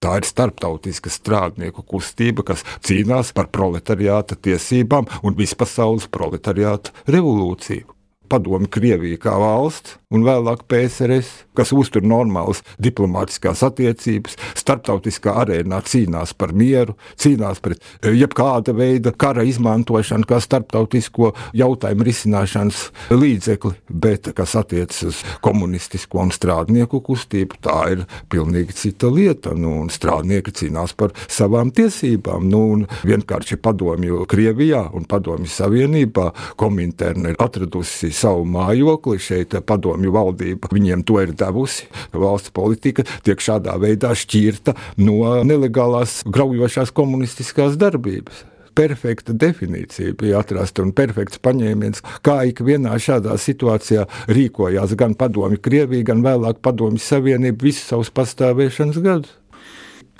Tā 0.00 0.14
ir 0.16 0.24
starptautiska 0.24 1.10
strādnieku 1.12 1.82
kustība, 1.84 2.40
kas 2.48 2.62
cīnās 2.88 3.34
par 3.36 3.50
proletariāta 3.52 4.32
tiesībām 4.32 5.04
un 5.20 5.36
vispasaules 5.36 6.06
proletariāta 6.08 6.94
revolūciju. 7.04 7.84
Padomi 8.32 8.70
Krievija 8.72 9.20
kā 9.20 9.34
valsts, 9.36 9.99
un 10.10 10.24
vēlāk 10.26 10.64
PSRS, 10.66 11.28
kas 11.54 11.70
uztur 11.70 12.02
normālas 12.02 12.64
diplomātiskās 12.82 13.62
attiecības, 13.62 14.34
starptautiskā 14.58 15.36
arēnā 15.44 15.78
cīnās 15.86 16.32
par 16.34 16.50
mieru, 16.56 16.96
cīnās 17.20 17.60
pret 17.62 17.78
eh, 18.02 18.16
jebkāda 18.18 18.74
veida 18.74 19.12
kara 19.14 19.44
izmantošanu 19.46 20.26
kā 20.26 20.40
starptautisko 20.42 21.30
jautājumu 21.54 22.06
risināšanas 22.08 22.82
līdzekli, 23.14 23.76
bet 23.86 24.32
kas 24.34 24.56
attiecas 24.58 25.04
uz 25.12 25.20
komunistisko 25.46 26.24
un 26.24 26.34
strādnieku 26.34 27.02
kustību, 27.06 27.60
tā 27.62 27.78
ir 27.94 28.04
pilnīgi 28.32 28.74
cita 28.82 29.12
lieta. 29.14 29.54
Nu, 29.60 29.84
strādnieki 29.92 30.54
cīnās 30.56 30.96
par 30.98 31.14
savām 31.30 31.70
tiesībām. 31.74 32.48
Nu, 32.50 32.82
vienkārši 33.06 33.60
padomju 33.62 34.24
Krievijā 34.30 34.82
un 34.96 35.06
padomju 35.06 35.50
Savienībā 35.50 36.30
Kominterna 36.58 37.30
ir 37.30 37.40
atradusi 37.42 38.10
savu 38.14 38.42
mājokli, 38.48 39.20
šeit 39.22 39.54
padomju 39.66 39.99
valdība 40.08 40.70
viņiem 40.72 41.04
to 41.04 41.20
ir 41.20 41.34
devusi. 41.36 41.88
Valsts 42.16 42.54
politika 42.56 43.04
tiek 43.26 43.42
šādā 43.44 43.76
veidā 43.82 44.14
šķirta 44.16 44.72
no 45.04 45.42
nelegālās, 45.44 46.22
graujošās 46.24 46.94
komunistiskās 46.96 47.76
darbības 47.80 48.46
perfekta 48.80 49.34
definīcija 49.36 50.14
bija 50.18 50.40
atrasta 50.40 50.84
un 50.84 50.92
perfekts 50.96 51.40
paņēmiens, 51.44 52.04
kā 52.24 52.38
ikvienā 52.48 52.94
šādā 53.02 53.34
situācijā 53.40 54.06
rīkojās 54.30 54.94
gan 54.96 55.16
Padomju 55.18 55.60
Krievija, 55.60 56.06
gan 56.12 56.24
vēlāk 56.24 56.62
Padomju 56.64 57.02
Savienība 57.02 57.66
visu 57.68 57.84
savus 57.90 58.12
pastāvēšanas 58.14 59.02
gadus. 59.04 59.36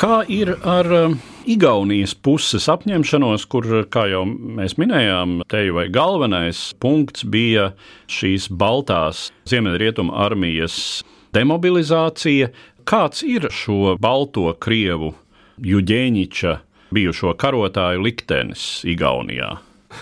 Kā 0.01 0.23
ir 0.33 0.55
ar 0.65 0.87
um, 0.97 1.15
Igaunijas 1.45 2.15
puses 2.17 2.71
apņemšanos, 2.73 3.43
kur, 3.53 3.67
kā 3.93 4.07
jau 4.09 4.23
mēs 4.25 4.79
minējām, 4.81 5.43
te 5.45 5.61
jau 5.67 5.83
galvenais 5.93 6.71
punkts 6.81 7.27
bija 7.29 7.75
šīs 8.09 8.47
Baltās 8.49 9.27
Ziemeļrietumu 9.51 10.15
armijas 10.17 11.03
demobilizācija. 11.37 12.49
Kāds 12.89 13.21
ir 13.29 13.51
šo 13.53 13.99
balto 14.01 14.47
krievu 14.57 15.13
Juģēņiča 15.61 16.55
bijušo 16.97 17.35
karotāju 17.37 18.01
liktenis 18.07 18.81
Igaunijā? 18.89 19.59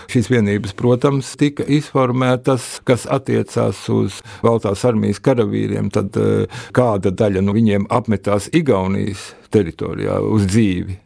Šīs 0.07 0.29
vienības, 0.31 0.77
protams, 0.79 1.33
tika 1.41 1.65
izformētas, 1.67 2.77
kas 2.87 3.03
attiecās 3.09 3.81
uz 3.91 4.21
Baltās 4.45 4.85
armijas 4.87 5.19
karavīriem. 5.27 5.91
Tad 5.91 6.15
eh, 6.23 6.63
kāda 6.71 7.11
daļa 7.11 7.43
no 7.43 7.57
viņiem 7.57 7.89
apmetās 7.91 8.47
Igaunijas 8.55 9.33
teritorijā 9.53 10.19
uz 10.23 10.47
dzīvi 10.49 10.97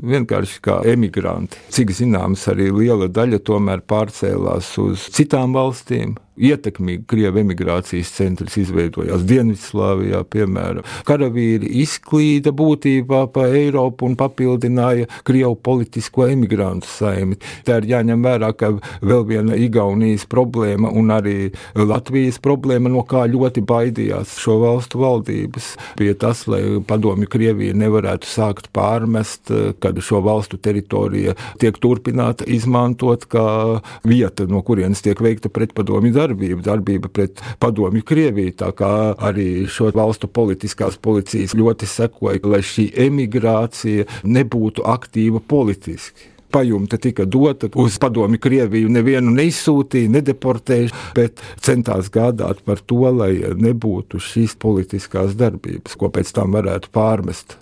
vienkārši 0.00 0.60
kā 0.64 0.78
emigranti. 0.88 1.60
Cik 1.72 1.92
zināms, 1.96 2.46
arī 2.50 2.70
liela 2.72 3.08
daļa 3.12 3.40
tomēr 3.44 3.82
pārcēlās 3.88 4.72
uz 4.80 5.06
citām 5.12 5.54
valstīm 5.56 6.16
ietekmīgi 6.38 7.06
Krievijas 7.10 7.28
emigrācijas 7.40 8.10
centrs 8.14 8.56
izveidojās 8.60 9.24
Dienvidslāvijā, 9.28 10.22
piemēram. 10.30 10.86
Karavīri 11.08 11.68
izklīda 11.82 12.52
būtībā 12.56 13.24
pa 13.34 13.46
Eiropu 13.50 14.08
un 14.08 14.16
papildināja 14.18 15.08
Krievu 15.26 15.56
politisko 15.56 16.26
emigrantu 16.30 16.88
saimi. 16.90 17.38
Tā 17.66 17.80
ir 17.80 17.90
jāņem 17.92 18.24
vērā, 18.24 18.52
ka 18.56 18.72
vēl 19.02 19.26
viena 19.28 19.58
Igaunijas 19.58 20.26
problēma 20.30 20.92
un 20.96 21.12
arī 21.14 21.36
Latvijas 21.74 22.40
problēma, 22.42 22.92
no 22.92 23.04
kā 23.08 23.26
ļoti 23.30 23.64
baidījās 23.66 24.36
šo 24.40 24.58
valstu 24.64 25.02
valdības, 25.02 25.72
bija 26.00 26.16
tas, 26.26 26.46
lai 26.50 26.62
padomju 26.86 27.28
Krievija 27.30 27.76
nevarētu 27.78 28.28
sākt 28.28 28.70
pārmest, 28.76 29.52
kad 29.82 29.98
šo 30.04 30.22
valstu 30.24 30.60
teritorija 30.60 31.36
tiek 31.60 31.78
turpināta 31.80 32.46
izmantot 32.50 33.26
kā 33.30 33.80
vieta, 34.06 34.46
no 34.50 34.62
kurienes 34.66 35.02
tiek 35.04 35.20
veikta 35.22 35.52
pretpadomju 35.52 36.14
darbība 36.20 36.64
darbība, 36.70 37.08
pret 37.12 37.40
padomju 37.62 38.04
Krieviju. 38.06 38.56
Tā 38.60 38.72
kā 38.76 38.92
arī 39.30 39.66
šo 39.70 39.90
valstu 39.94 40.28
politiskās 40.28 40.98
policijas 41.00 41.56
ļoti 41.58 41.88
sekoja, 41.88 42.42
lai 42.44 42.62
šī 42.64 42.90
emigrācija 43.08 44.08
nebūtu 44.24 44.86
aktīva 44.86 45.40
politiski 45.40 46.30
pajumte 46.50 46.98
tika 46.98 47.24
dota 47.24 47.68
uz 47.78 47.98
padomi 48.02 48.38
Krieviju. 48.42 48.90
Nevienu 48.90 49.30
neizsūtīja, 49.36 50.10
nedeportēja, 50.16 50.90
bet 51.14 51.42
centās 51.62 52.10
gādāt 52.10 52.64
par 52.66 52.82
to, 52.82 53.04
lai 53.14 53.32
nebūtu 53.54 54.18
šīs 54.18 54.56
politiskās 54.58 55.36
darbības, 55.38 55.94
ko 55.94 56.10
pēc 56.10 56.34
tam 56.34 56.58
varētu 56.58 56.90
pārmest. 56.94 57.60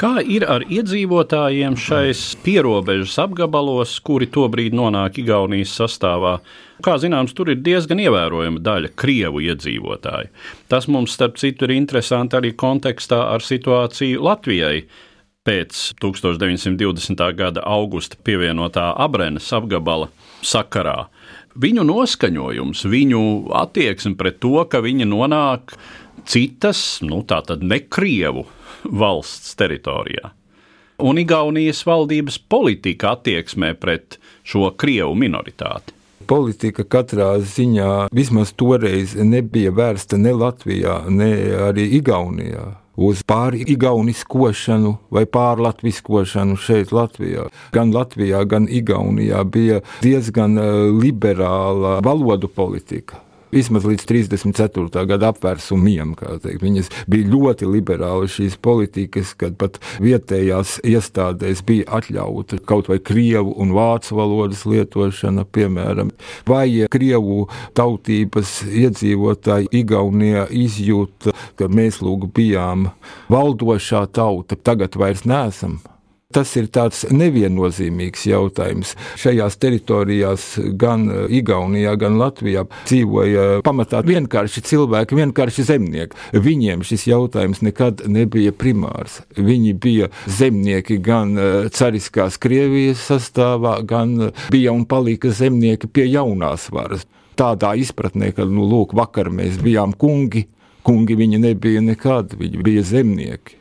Kā 0.00 0.14
ir 0.24 0.46
ar 0.48 0.62
iedzīvotājiem 0.64 1.74
šais 1.76 2.20
pierobežas 2.40 3.18
apgabalos, 3.20 3.98
kuri 4.00 4.30
tobrīd 4.32 4.72
nonāk 4.72 5.18
Igaunijas 5.20 5.74
sastāvā? 5.76 6.38
Kā 6.80 6.94
zināms, 7.02 7.34
tur 7.36 7.50
ir 7.52 7.58
diezgan 7.60 8.00
ievērojama 8.00 8.62
daļa 8.64 8.94
krievu 8.96 9.42
iedzīvotāju. 9.44 10.30
Tas 10.72 10.88
mums, 10.88 11.12
starp 11.12 11.36
citu, 11.36 11.66
ir 11.68 11.74
interesanti 11.74 12.38
arī 12.38 12.54
kontekstā 12.56 13.18
ar 13.34 13.44
situāciju 13.44 14.22
Latvijai. 14.24 14.86
Pēc 15.44 15.82
1920. 16.00 17.20
gada 17.36 17.64
augusta 17.68 18.16
pievienotā 18.24 18.86
Abrenes 19.04 19.50
apgabala 19.56 20.08
sakarā 20.40 21.10
viņu 21.60 21.84
noskaņojums, 21.84 22.86
viņu 22.88 23.20
attieksme 23.60 24.16
pret 24.16 24.40
to, 24.40 24.54
ka 24.64 24.80
viņi 24.80 25.08
nonāk 25.12 25.76
citas, 26.24 27.02
nu 27.04 27.20
tā 27.28 27.42
tad 27.44 27.64
nekrievu 27.64 28.46
valsts 28.84 29.56
teritorijā. 29.60 30.34
Un 31.00 31.16
Igaunijas 31.18 31.80
valdības 31.88 32.36
politika 32.52 33.14
attieksmē 33.16 33.72
pret 33.80 34.18
šo 34.44 34.68
krievu 34.76 35.16
minoritāti 35.16 35.96
politika 36.30 36.84
katrā 36.86 37.32
ziņā 37.42 38.10
vismaz 38.14 38.52
toreiz 38.58 39.16
nebija 39.18 39.72
vērsta 39.74 40.18
ne 40.20 40.34
Latvijā, 40.36 41.02
ne 41.10 41.30
arī 41.70 41.88
Igaunijā. 41.98 42.66
Uz 43.00 43.22
pārigauniskošanu 43.24 44.90
vai 45.14 45.22
pārlatviskošanu 45.24 46.58
šeit, 46.60 46.92
Latvijā. 46.92 47.46
Gan 47.72 47.94
Latvijā, 47.94 48.42
gan 48.44 48.68
Igaunijā 48.68 49.40
bija 49.48 49.80
diezgan 50.04 50.58
eh, 50.60 50.70
liberāla 51.00 51.98
valodu 52.04 52.50
politika 52.52 53.22
vismaz 53.52 53.86
līdz 53.88 54.06
34. 54.08 55.04
gada 55.10 55.30
apvērsumiem. 55.34 56.14
Viņas 56.60 56.90
bija 57.10 57.30
ļoti 57.30 57.68
liberāli 57.70 58.30
šīs 58.30 58.56
politikas, 58.62 59.34
kad 59.38 59.56
pat 59.60 59.80
vietējās 60.02 60.78
iestādēs 60.86 61.64
bija 61.66 61.88
atļauta 62.00 62.60
kaut 62.66 62.90
vai 62.90 63.00
krievu 63.02 63.54
un 63.60 63.74
vācu 63.76 64.18
valodas 64.18 64.64
lietošana, 64.68 65.46
piemēram, 65.50 66.12
vai 66.48 66.86
krievu 66.90 67.46
tautības 67.78 68.60
iedzīvotāji 68.66 69.70
Igaunijā 69.80 70.46
izjūta, 70.50 71.34
ka 71.58 71.70
mēs 71.70 72.00
lūk 72.04 72.30
bijām 72.36 72.90
valdošā 73.32 74.06
tauta, 74.14 74.58
tagad 74.58 74.98
vairs 74.98 75.26
neesam. 75.28 75.80
Tas 76.30 76.52
ir 76.54 76.68
tāds 76.70 77.00
neviennozīmīgs 77.10 78.28
jautājums. 78.30 78.92
Šajās 79.18 79.56
teritorijās, 79.58 80.44
gan 80.78 81.08
eh, 81.10 81.24
Igaunijā, 81.40 81.96
gan 81.98 82.20
Latvijā, 82.20 82.62
dzīvoja 82.86 83.64
pamatā 83.66 84.04
vienkārši 84.06 84.62
cilvēki, 84.68 85.18
vienkārši 85.18 85.66
zemnieki. 85.72 86.20
Viņiem 86.46 86.86
šis 86.86 87.08
jautājums 87.10 87.64
nekad 87.66 88.04
nebija 88.06 88.54
primārs. 88.54 89.24
Viņi 89.34 89.74
bija 89.82 90.12
zemnieki 90.30 91.00
gan 91.02 91.34
eh, 91.34 91.66
cariskās 91.74 92.38
Krievijas 92.38 93.02
sastāvā, 93.10 93.80
gan 93.82 94.30
eh, 94.30 94.48
bija 94.54 94.70
un 94.70 94.86
palika 94.86 95.34
zemnieki 95.34 95.90
pie 95.90 96.06
jaunās 96.12 96.70
varas. 96.70 97.08
Tādā 97.34 97.74
izpratnē, 97.82 98.30
ka, 98.36 98.46
nu, 98.46 98.70
lūk, 98.70 98.94
vakar 98.94 99.34
mēs 99.34 99.58
bijām 99.58 99.98
kungi, 99.98 100.46
kungi 100.86 101.18
viņi 101.18 101.42
nebija 101.42 101.82
nekad, 101.82 102.38
viņi 102.38 102.62
bija 102.62 102.86
zemnieki. 102.86 103.59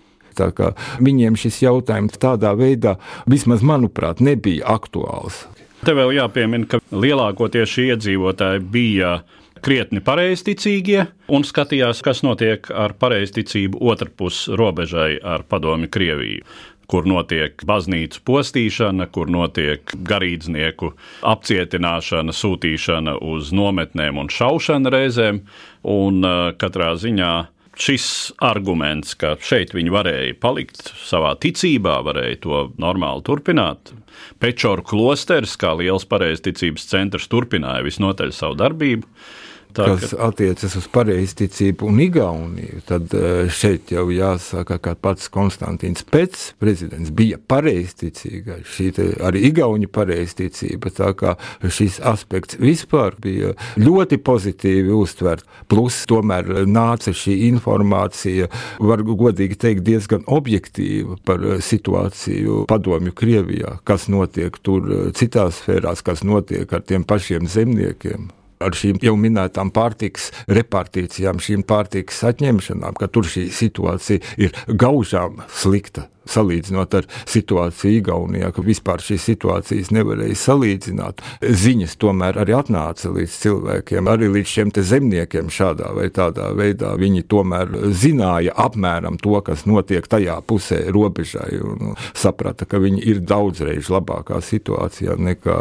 Viņiem 1.04 1.38
šis 1.39 1.62
jautājums 1.65 2.19
tādā 2.21 2.54
veidā, 2.58 2.97
vismaz 3.30 3.65
manuprāt, 3.65 4.23
nebija 4.23 4.67
aktuāls. 4.75 5.45
Te 5.86 5.95
vēl 5.95 6.17
jāpiemina, 6.17 6.67
ka 6.67 6.82
lielākoties 6.91 7.71
šie 7.71 7.86
iedzīvotāji 7.93 8.65
bija 8.71 9.19
krietni 9.63 10.02
pareizticīgie 10.04 11.06
un 11.32 11.45
skatījās, 11.47 12.02
kas 12.04 12.23
notiek 12.23 12.67
ar 12.71 12.95
pareizticību 12.99 13.80
otrpus 13.91 14.47
robežai 14.60 15.13
ar 15.23 15.45
padomi 15.47 15.88
Krieviju 15.91 16.43
kur 16.89 17.06
notiek 17.06 17.62
baznīcu 17.69 18.23
postīšana, 18.25 19.06
kur 19.13 19.30
notiek 19.30 19.93
garīdznieku 20.10 20.93
apcietināšana, 21.30 22.34
sūtīšana 22.34 23.19
uz 23.30 23.52
nometnēm 23.54 24.17
un 24.17 24.32
šaušana 24.34 24.93
reizēm. 24.95 25.43
Un 25.89 26.25
uh, 26.25 26.49
katrā 26.60 26.95
ziņā 26.99 27.34
šis 27.79 28.05
arguments, 28.43 29.15
ka 29.19 29.35
šeit 29.43 29.73
viņi 29.75 29.93
varēja 29.93 30.37
palikt 30.43 30.91
savā 31.07 31.33
ticībā, 31.41 31.99
varēja 32.05 32.41
to 32.45 32.61
normāli 32.81 33.23
turpināt. 33.27 33.93
Pečoru 34.43 34.83
klosteris, 34.87 35.55
kā 35.59 35.73
liels 35.79 36.07
pareizticības 36.09 36.87
centrs, 36.91 37.29
turpināja 37.31 37.85
visnotaļ 37.87 38.35
savu 38.35 38.59
darbību. 38.59 39.07
Tā, 39.69 39.86
kas 39.86 40.15
ka... 40.15 40.32
attiecas 40.32 40.73
uz 40.79 40.86
pareizticību 40.89 41.86
un 41.91 41.99
Igauniju, 42.01 42.79
tad 42.89 43.12
eh, 43.13 43.49
šeit 43.53 43.91
jau 43.93 44.08
jāsaka, 44.10 44.79
ka 44.82 44.95
pats 44.97 45.29
Konstantīns 45.29 46.01
Pēc, 46.10 46.39
prezidents, 46.58 47.12
bija 47.13 47.38
pareizticīgais. 47.38 48.65
Šī 48.65 48.88
arī 49.27 49.43
Igaunija 49.51 49.91
pareizticība, 49.93 50.89
tā 50.97 51.12
kā 51.19 51.36
šis 51.62 51.99
aspekts 52.01 52.58
vispār 52.58 53.13
bija 53.21 53.53
ļoti 53.77 54.17
pozitīvi 54.25 54.95
uztvert. 54.95 55.45
Plus 55.69 56.01
tomēr 56.10 56.65
nāca 56.65 57.13
šī 57.13 57.38
informācija, 57.51 58.49
var 58.82 59.05
godīgi 59.05 59.60
teikt, 59.60 59.86
diezgan 59.86 60.25
objektīva 60.25 61.19
par 61.29 61.45
situāciju 61.62 62.63
padomju 62.71 63.13
Krievijā, 63.21 63.77
kas 63.86 64.10
notiek 64.10 64.58
tur 64.65 65.13
citās 65.13 65.62
sfērās, 65.62 66.01
kas 66.01 66.25
notiek 66.25 66.73
ar 66.73 66.82
tiem 66.89 67.05
pašiem 67.05 67.45
zemniekiem 67.45 68.32
ar 68.60 68.76
šīm 68.76 69.00
jau 69.04 69.15
minētām 69.19 69.74
pārtikas 69.76 70.30
repartīcijām, 70.52 71.41
šīm 71.43 71.65
pārtikas 71.69 72.24
atņemšanām, 72.32 73.00
ka 73.00 73.10
tur 73.12 73.28
šī 73.28 73.48
situācija 73.56 74.38
ir 74.41 74.56
gaužām 74.67 75.43
slikta 75.48 76.10
salīdzinot 76.29 76.97
ar 76.99 77.07
situāciju 77.29 77.99
Igaunijā, 77.99 78.51
ka 78.55 78.63
vispār 78.65 79.03
šīs 79.03 79.25
situācijas 79.31 79.91
nevarēja 79.95 80.37
salīdzināt. 80.39 81.23
Ziņas 81.41 81.95
tomēr 82.01 82.39
arī 82.43 82.55
atnāca 82.57 83.11
līdz 83.13 83.37
cilvēkiem, 83.43 84.09
arī 84.11 84.29
līdz 84.35 84.53
šiem 84.53 84.73
zemniekiem 84.75 85.49
šādā 85.53 85.91
vai 85.97 86.09
tādā 86.13 86.51
veidā. 86.57 86.93
Viņi 86.99 87.25
tomēr 87.29 87.73
zināja 87.95 88.53
apmēram 88.59 89.19
to, 89.21 89.35
kas 89.45 89.65
notiek 89.69 90.07
tajā 90.09 90.39
pusē 90.47 90.83
robežai, 90.93 91.59
un 91.63 91.95
saprata, 92.13 92.67
ka 92.69 92.81
viņi 92.81 93.03
ir 93.11 93.23
daudzreiz 93.25 93.89
labākā 93.91 94.39
situācijā 94.43 95.17
nekā 95.19 95.59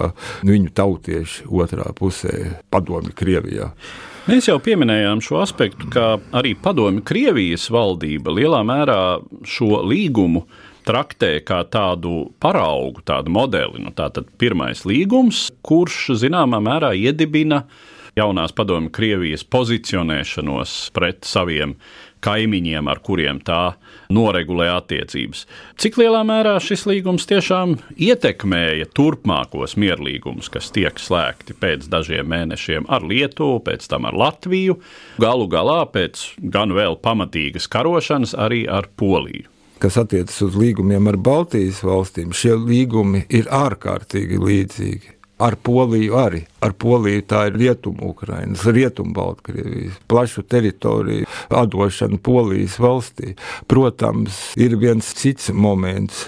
viņu 0.48 0.74
tautieši 0.76 1.48
otrā 1.48 1.90
pusē, 1.96 2.60
padomi 2.70 3.14
Krievijā. 3.16 3.72
Mēs 4.28 4.44
jau 4.44 4.58
pieminējām 4.60 5.22
šo 5.24 5.38
aspektu, 5.40 5.86
ka 5.88 6.18
arī 6.36 6.50
padomju 6.60 7.00
Krievijas 7.08 7.62
valdība 7.72 8.34
lielā 8.36 8.58
mērā 8.60 8.98
šo 9.48 9.78
līgumu 9.88 10.42
traktē 10.84 11.30
kā 11.48 11.62
tādu 11.72 12.26
paraugu, 12.36 13.00
tādu 13.08 13.32
modeli. 13.32 13.80
Nu, 13.80 13.94
Tātad 13.96 14.28
pirmais 14.36 14.84
līgums, 14.84 15.46
kurš 15.64 16.18
zināmā 16.20 16.60
mērā 16.60 16.92
iedibina 16.92 17.62
jaunās 18.20 18.52
padomju 18.52 18.92
Krievijas 18.92 19.46
pozicionēšanos 19.48 20.76
pret 20.92 21.24
saviem 21.24 21.78
kaimiņiem, 22.24 22.88
ar 22.90 23.00
kuriem 23.04 23.40
tā 23.44 23.74
noregulē 24.14 24.68
attiecības. 24.76 25.44
Cik 25.80 25.98
lielā 26.00 26.22
mērā 26.26 26.56
šis 26.62 26.86
līgums 26.88 27.28
tiešām 27.30 27.76
ietekmēja 27.96 28.88
turpmākos 28.96 29.76
mierlīgumus, 29.80 30.50
kas 30.52 30.72
tiek 30.74 31.00
slēgti 31.00 31.56
pēc 31.58 31.88
dažiem 31.92 32.28
mēnešiem 32.30 32.88
ar 32.88 33.06
Lietuvu, 33.06 33.60
pēc 33.68 33.86
tam 33.90 34.08
ar 34.08 34.16
Latviju, 34.18 34.78
galu 35.22 35.48
galā 35.50 35.82
pēc 35.92 36.24
gan 36.54 36.74
vēl 36.76 36.98
pamatīgas 37.02 37.70
karošanas 37.70 38.36
arī 38.38 38.64
ar 38.68 38.90
Poliju 38.96 39.48
kas 39.78 39.94
attiecas 40.00 40.40
uz 40.42 40.56
līgumiem 40.58 41.06
ar 41.06 41.14
Baltijas 41.22 41.84
valstīm, 41.86 42.32
šie 42.34 42.56
līgumi 42.58 43.22
ir 43.30 43.46
ārkārtīgi 43.54 44.40
līdzīgi. 44.42 45.17
Ar 45.38 45.54
Poliju 45.62 46.16
arī. 46.18 46.42
Ar 46.64 46.74
Poliju 46.74 47.22
tā 47.30 47.44
ir 47.48 47.58
Rietumu 47.60 48.10
Ukrainas, 48.10 48.64
Rietumu 48.66 49.14
Baltkrievijas, 49.14 50.00
plašu 50.10 50.42
teritoriju 50.42 51.28
atdošana 51.48 52.18
Polijas 52.22 52.78
valstī. 52.82 53.36
Protams, 53.70 54.40
ir 54.58 54.74
viens 54.80 55.14
cits 55.14 55.52
moments 55.54 56.26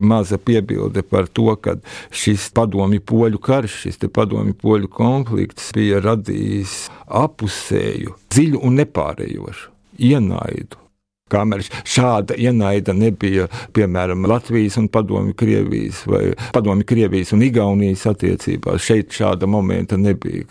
maza 0.00 0.38
piebilde 0.38 1.02
par 1.02 1.26
to, 1.26 1.54
ka 1.62 1.76
šis 2.10 2.48
padomju 2.54 3.02
poļu 3.06 3.40
karš, 3.42 3.78
šis 3.84 4.02
padomju 4.14 4.56
poļu 4.62 4.90
konflikts 4.92 5.72
bija 5.74 6.02
radījis 6.04 6.76
apusēju, 7.06 8.18
dziļu 8.30 8.62
un 8.62 8.78
nepārējošu 8.82 9.72
ienaidu 10.10 10.87
Kamēr 11.32 11.64
šāda 11.84 12.36
ienaida 12.38 12.94
nebija, 12.96 13.48
piemēram, 13.76 14.28
Latvijas 14.28 14.78
un 14.80 14.88
Padomju 14.92 15.36
Krievijas 15.38 16.04
vai 16.08 16.32
Padomju 16.54 16.86
Krievijas 16.88 17.34
un 17.36 17.44
Igaunijas 17.46 18.06
attiecībās, 18.12 18.84
šeit 18.84 19.12
šāda 19.14 19.48
momenta 19.50 20.00
nebija. 20.00 20.48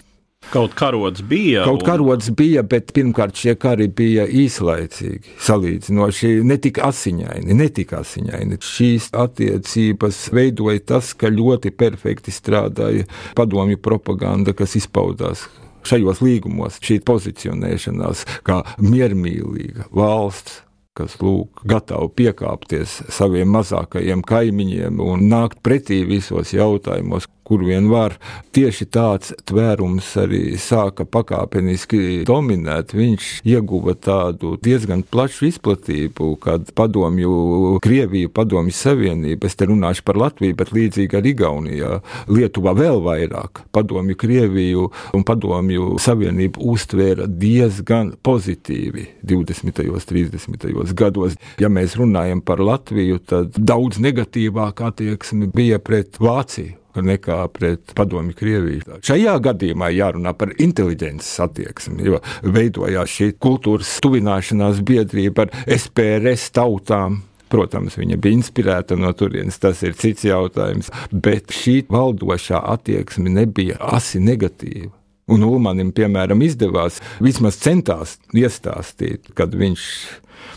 Kaut 0.52 0.74
karods 0.74 1.22
bija. 1.22 1.64
Kaut 1.66 1.82
un... 1.82 1.86
karods 1.86 2.30
bija, 2.32 2.62
bet 2.64 2.94
pirmkārt 2.96 3.36
šie 3.36 3.56
kari 3.60 3.90
bija 3.92 4.28
īslaicīgi. 4.30 5.36
Salīdzinoši 5.44 6.30
netika 6.48 6.88
asiņaini, 6.88 7.58
netika 7.58 8.02
asiņaini. 8.04 8.60
Šīs 8.64 9.10
attiecības 9.18 10.22
veidoja 10.36 10.84
tas, 10.94 11.12
ka 11.18 11.32
ļoti 11.34 11.74
perfekti 11.76 12.32
strādāja 12.32 13.08
padomju 13.36 13.82
propaganda, 13.84 14.56
kas 14.56 14.78
izpaudās 14.80 15.48
šajos 15.88 16.24
līgumos. 16.24 16.80
Šī 16.84 17.02
pozicionēšanās 17.08 18.24
kā 18.48 18.62
miermīlīga 18.84 19.90
valsts 19.96 20.62
kas 20.98 21.18
lūk, 21.22 21.62
gatavi 21.70 22.10
piekāpties 22.22 23.00
saviem 23.14 23.52
mazākajiem 23.54 24.24
kaimiņiem 24.28 25.02
un 25.04 25.28
nākt 25.30 25.62
pretī 25.66 26.02
visos 26.08 26.54
jautājumos, 26.56 27.30
kur 27.48 27.64
vien 27.64 27.88
var. 27.88 28.18
Tieši 28.56 28.88
tāds 28.92 29.32
tvērums 29.48 30.10
arī 30.20 30.42
sāka 30.60 31.06
pakāpeniski 31.08 32.24
dominēt. 32.28 32.92
Viņš 32.98 33.30
ieguva 33.48 33.96
tādu 33.96 34.56
diezgan 34.64 35.06
plašu 35.08 35.48
izplatību, 35.48 36.34
kad 36.44 36.72
padomju 36.76 37.80
Krieviju, 37.84 38.32
padomju 38.36 38.76
Savienību, 38.76 39.48
es 39.48 39.56
te 39.56 39.68
runāšu 39.70 40.04
par 40.08 40.20
Latviju, 40.20 40.58
bet 40.60 40.74
līdzīgi 40.76 41.20
ar 41.20 41.30
Igaunijā, 41.32 41.92
Lietuvā 42.28 42.74
vēl 42.78 43.00
vairāk 43.06 43.64
padomju 43.76 44.18
Krieviju 44.20 44.90
un 45.16 45.24
padomju 45.28 45.96
Savienību 46.04 46.68
uztvēra 46.74 47.30
diezgan 47.30 48.12
pozitīvi 48.28 49.06
20. 49.24 49.86
un 49.88 50.04
30. 50.12 50.94
gados. 50.98 51.38
Ja 51.62 51.72
mēs 51.72 51.96
runājam 52.00 52.42
par 52.44 52.60
Latviju, 52.64 53.22
tad 53.24 53.56
daudz 53.56 54.02
negatīvāk 54.04 54.84
attieksme 54.90 55.52
bija 55.54 55.80
pret 55.80 56.20
Vāciju 56.20 56.76
nekā 57.06 57.40
pret 57.54 57.94
padomju 57.98 58.36
Krieviju. 58.38 59.00
Šajā 59.06 59.38
gadījumā 59.48 59.92
jārunā 59.96 60.34
par 60.38 60.54
inteliģences 60.58 61.32
attieksmi, 61.48 62.06
jo 62.10 62.22
veidojās 62.44 63.16
šī 63.20 63.32
kultūras 63.42 63.98
tuvināšanās 64.04 64.84
biedrība 64.88 65.48
ar 65.48 65.56
SPRS 65.78 66.52
tautām. 66.58 67.24
Protams, 67.48 67.96
viņa 67.96 68.18
bija 68.20 68.36
inspirēta 68.36 68.98
no 69.00 69.14
turienes, 69.16 69.56
tas 69.64 69.80
ir 69.88 69.96
cits 69.96 70.26
jautājums, 70.28 70.92
bet 71.12 71.54
šī 71.56 71.78
valdošā 71.88 72.60
attieksme 72.76 73.32
nebija 73.32 73.80
asi 73.96 74.20
negatīva. 74.20 74.97
Un 75.28 75.44
Ulmanim, 75.44 75.92
piemēram, 75.92 76.40
izdevās 76.46 77.02
vismaz 77.20 77.58
centās 77.60 78.16
iestāstīt, 78.32 79.34
kad 79.36 79.56
viņš 79.60 79.84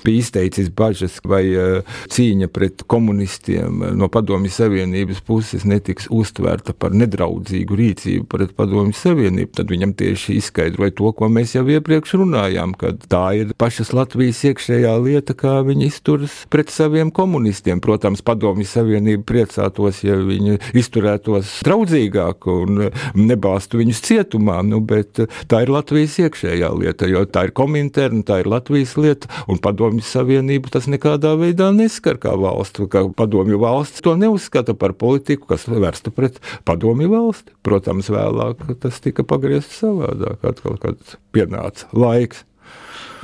bija 0.05 0.19
izteicis 0.19 0.71
bažas, 0.71 1.19
vai 1.25 1.43
e, 1.53 1.67
cīņa 2.13 2.49
pret 2.53 2.85
komunistiem 2.91 3.83
no 3.99 4.09
Padomju 4.13 4.53
Savienības 4.53 5.21
puses 5.27 5.67
netiks 5.69 6.09
uztverta 6.11 6.73
par 6.73 6.95
nedraudzīgu 6.97 7.79
rīcību 7.81 8.27
pret 8.31 8.55
Padomju 8.57 8.97
Savienību. 8.97 9.53
Tad 9.59 9.73
viņam 9.73 9.95
tieši 9.99 10.39
izskaidroja 10.41 10.95
to, 10.97 11.13
ko 11.17 11.29
mēs 11.33 11.55
jau 11.57 11.67
iepriekš 11.69 12.17
runājām, 12.23 12.75
ka 12.81 12.95
tā 13.11 13.25
ir 13.43 13.55
pašas 13.61 13.93
Latvijas 13.97 14.43
iekšējā 14.51 14.95
lieta, 15.05 15.37
kā 15.37 15.59
viņi 15.67 15.91
izturas 15.91 16.41
pret 16.53 16.73
saviem 16.73 17.13
komunistiem. 17.15 17.83
Protams, 17.85 18.25
Padomju 18.25 18.69
Savienība 18.69 19.27
priecātos, 19.29 20.03
ja 20.07 20.17
viņi 20.17 20.61
izturētos 20.81 21.59
draudzīgāk 21.67 22.49
un 22.51 22.87
nebāztu 23.19 23.83
viņus 23.83 24.05
cietumā, 24.09 24.60
nu, 24.67 24.81
bet 24.85 25.23
tā 25.51 25.63
ir 25.65 25.73
Latvijas 25.73 26.19
iekšējā 26.23 26.71
lieta, 26.77 27.09
jo 27.11 27.25
tā 27.29 27.47
ir 27.49 27.55
kominterna, 27.57 28.25
tā 28.27 28.41
ir 28.43 28.51
Latvijas 28.51 28.97
lieta, 29.01 29.31
un 29.51 29.61
Padomju 29.63 30.05
Savienību 30.07 30.73
tas 30.75 30.89
nekādā 30.91 31.35
veidā 31.41 31.71
neskar 31.77 32.21
kā 32.23 32.35
valstu, 32.39 32.89
ka 32.91 33.07
Padomju 33.17 33.61
valsts 33.63 34.05
to 34.05 34.17
neuzskata 34.21 34.77
par 34.79 34.97
politiku, 34.99 35.51
kas 35.53 35.69
vērsta 35.71 36.13
pret 36.15 36.41
Padomju 36.69 37.11
valsti. 37.13 37.57
Protams, 37.67 38.11
vēlāk 38.13 38.63
tas 38.83 39.01
tika 39.05 39.25
pagriezts 39.27 39.83
savādāk, 39.83 40.45
atkal, 40.47 40.79
kad 40.81 41.19
pienāca 41.35 41.91
laiks. 41.97 42.45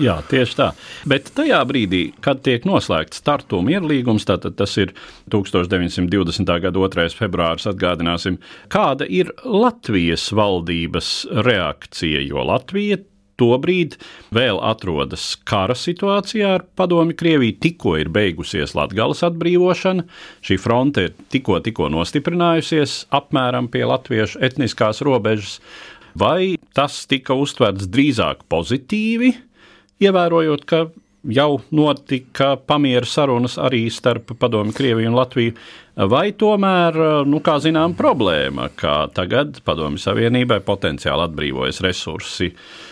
Jā, 0.02 0.18
tieši 0.28 0.56
tā. 0.58 0.68
Bet 1.08 1.30
tajā 1.36 1.62
brīdī, 1.68 2.02
kad 2.24 2.42
tiek 2.44 2.66
noslēgts 2.68 3.22
startu 3.22 3.62
mierlīgums, 3.64 4.26
tātad 4.28 4.58
tas 4.58 4.74
ir 4.80 4.92
1920. 5.32 6.44
gada 6.44 6.76
2. 6.76 7.08
februāris, 7.16 7.68
atgādināsim, 7.70 8.36
kāda 8.72 9.08
ir 9.08 9.32
Latvijas 9.44 10.28
valdības 10.36 11.12
reakcija, 11.46 12.20
jo 12.28 12.44
Latvija 12.44 13.00
tobrīd 13.40 13.96
vēl 14.36 14.60
atrodas 14.64 15.34
kara 15.48 15.76
situācijā 15.76 16.54
ar 16.58 16.66
padomi 16.76 17.16
Krieviju. 17.16 17.56
Tikko 17.60 17.96
ir 18.00 18.12
beigusies 18.12 18.76
Latvijas 18.76 19.24
atbrīvošana, 19.30 20.06
šī 20.44 20.60
fronte 20.60 21.08
ir 21.08 21.18
tikko, 21.32 21.60
tikko 21.64 21.90
nostiprinājusies 21.92 23.04
apmēram 23.16 23.70
pie 23.72 23.84
latviešu 23.88 24.40
etniskās 24.44 25.04
robežas. 25.04 25.60
Vai 26.16 26.56
tas 26.72 27.02
tika 27.04 27.36
uztverts 27.36 27.90
drīzāk 27.92 28.46
pozitīvi, 28.48 29.34
ievērojot, 30.02 30.64
ka 30.68 30.86
jau 31.32 31.60
notika 31.74 32.54
pamieru 32.56 33.08
sarunas 33.08 33.56
arī 33.58 33.86
starp 33.90 34.34
Padomu 34.38 34.74
Krieviju 34.76 35.10
un 35.10 35.18
Latviju, 35.18 35.56
vai 35.96 36.30
tomēr, 36.36 36.98
nu, 37.28 37.40
kā 37.44 37.56
zinām, 37.64 37.96
problēma, 37.96 38.68
ka 38.76 39.06
tagad 39.16 39.62
Padomu 39.64 40.00
Savienībai 40.00 40.60
potenciāli 40.64 41.24
atbrīvojas 41.30 41.80
resursi 41.84 42.50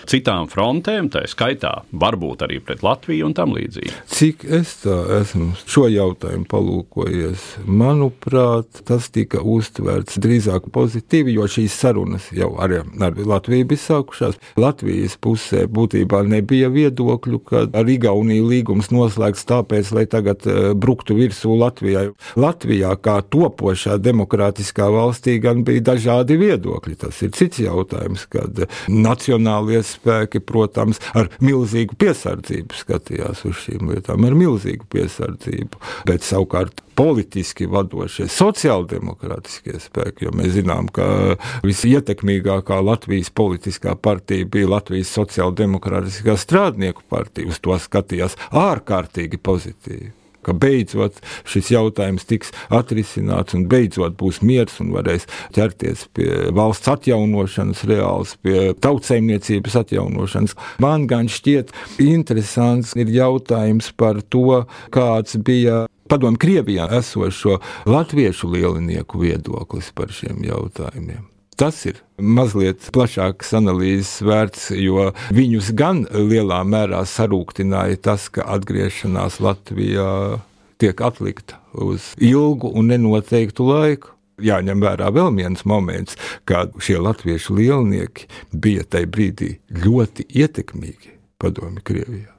citām 0.08 0.48
frontēm, 0.52 1.10
tā 1.12 1.24
skaitā 1.28 1.72
varbūt 1.92 2.44
arī 2.46 2.60
pret 2.64 2.84
Latviju 2.84 3.28
un 3.28 3.36
tam 3.36 3.54
līdzīgi. 3.56 3.92
Cik 4.14 4.44
es 4.58 4.74
tā 4.82 4.96
esmu 5.20 5.52
šo 5.64 5.86
jautājumu 5.92 6.48
palūkojies, 6.50 7.44
manuprāt, 7.64 8.82
tas 8.88 9.08
tika 9.12 9.40
uztverts 9.40 10.18
drīzāk 10.20 10.70
pozitīvi, 10.74 11.36
jo 11.38 11.48
šīs 11.48 11.76
sarunas 11.84 12.30
jau 12.36 12.54
arī 12.62 12.82
ar 13.04 13.20
Latviju 13.20 13.68
bija 13.72 13.84
sākušās. 13.84 14.40
Latvijas 14.60 15.16
pusē 15.20 15.64
būtībā 15.68 16.22
nebija 16.28 16.70
viedokļu, 16.72 17.40
ka 17.48 17.64
ar 17.72 17.92
Igauniju 17.94 18.48
līgums 18.48 18.90
noslēgts 18.94 19.48
tāpēc, 19.48 19.92
lai 19.96 20.06
tagad 20.10 20.48
eh, 20.48 20.72
bruktu 20.76 21.16
virsū 21.18 21.56
Latvijai. 21.60 22.08
Latvijā 22.40 22.93
kā 23.00 23.18
topošā 23.30 23.98
demokrātiskā 24.02 24.88
valstī 24.92 25.36
gan 25.42 25.64
bija 25.66 25.84
dažādi 25.92 26.38
viedokļi. 26.40 26.96
Tas 27.04 27.20
ir 27.24 27.34
cits 27.36 27.62
jautājums, 27.64 28.26
kad 28.30 28.64
nacionālie 28.88 29.82
spēki, 29.86 30.42
protams, 30.44 31.00
ar 31.16 31.30
milzīgu 31.44 31.98
piesardzību 32.00 32.78
skatījās 32.78 33.44
uz 33.48 33.60
šīm 33.66 33.92
lietām, 33.92 34.24
ar 34.26 34.38
milzīgu 34.38 34.88
piesardzību. 34.94 35.82
Bet 36.08 36.26
savukārt 36.26 36.84
politiski 36.94 37.66
vadošie 37.70 38.28
sociāldemokrātiskie 38.30 39.78
spēki, 39.82 40.28
jo 40.28 40.34
mēs 40.38 40.54
zinām, 40.58 40.90
ka 40.94 41.36
visietekmīgākā 41.66 42.80
Latvijas 42.84 43.32
politiskā 43.34 43.96
partija 43.98 44.46
bija 44.46 44.70
Latvijas 44.76 45.14
sociāldemokrātiskā 45.18 46.38
strādnieku 46.38 47.06
partija. 47.10 47.50
Uz 47.50 47.62
to 47.64 47.78
skatījās 47.82 48.38
ārkārtīgi 48.54 49.42
pozitīvi 49.42 50.12
ka 50.44 50.54
beidzot 50.56 51.20
šis 51.48 51.72
jautājums 51.74 52.26
tiks 52.28 52.52
atrisināts 52.74 53.56
un 53.56 53.66
beidzot 53.70 54.16
būs 54.20 54.42
miers 54.44 54.78
un 54.84 54.92
varēs 54.94 55.26
ķerties 55.56 56.06
pie 56.16 56.30
valsts 56.54 56.90
atjaunošanas, 56.92 57.84
reāls 57.90 58.36
pie 58.44 58.72
tautsēmniecības 58.84 59.80
atjaunošanas. 59.84 60.56
Man 60.82 61.08
gan 61.10 61.30
šķiet 61.32 61.72
interesants 62.04 62.94
ir 62.98 63.10
jautājums 63.14 63.90
par 63.96 64.22
to, 64.28 64.64
kāds 64.94 65.38
bija 65.44 65.84
padomu 66.08 66.38
Krievijā 66.40 66.88
esošo 66.98 67.60
latviešu 67.88 68.50
lielinieku 68.52 69.22
viedoklis 69.24 69.92
par 69.96 70.12
šiem 70.12 70.44
jautājumiem. 70.44 71.24
Tas 71.56 71.78
ir 71.88 72.03
mazliet 72.18 72.88
plašākas 72.94 73.54
analīzes 73.58 74.22
vērts, 74.24 74.70
jo 74.78 75.10
viņus 75.34 75.70
gan 75.78 76.04
lielā 76.12 76.62
mērā 76.66 77.02
sarūktināja 77.08 78.00
tas, 78.08 78.28
ka 78.32 78.46
atgriešanās 78.56 79.40
Latvijā 79.44 80.40
tiek 80.82 81.00
atlikta 81.00 81.60
uz 81.74 82.12
ilgu 82.22 82.70
un 82.74 82.92
nenoteiktu 82.92 83.70
laiku. 83.70 84.12
Jāņem 84.42 84.80
vērā 84.82 85.12
vēl 85.14 85.30
viens 85.36 85.62
moments, 85.62 86.18
kad 86.42 86.74
šie 86.82 86.98
latviešu 86.98 87.54
lielnieki 87.54 88.26
bija 88.50 88.82
tajā 88.82 89.06
brīdī 89.14 89.52
ļoti 89.84 90.26
ietekmīgi 90.42 91.14
padomi 91.38 91.84
Krievijā. 91.86 92.33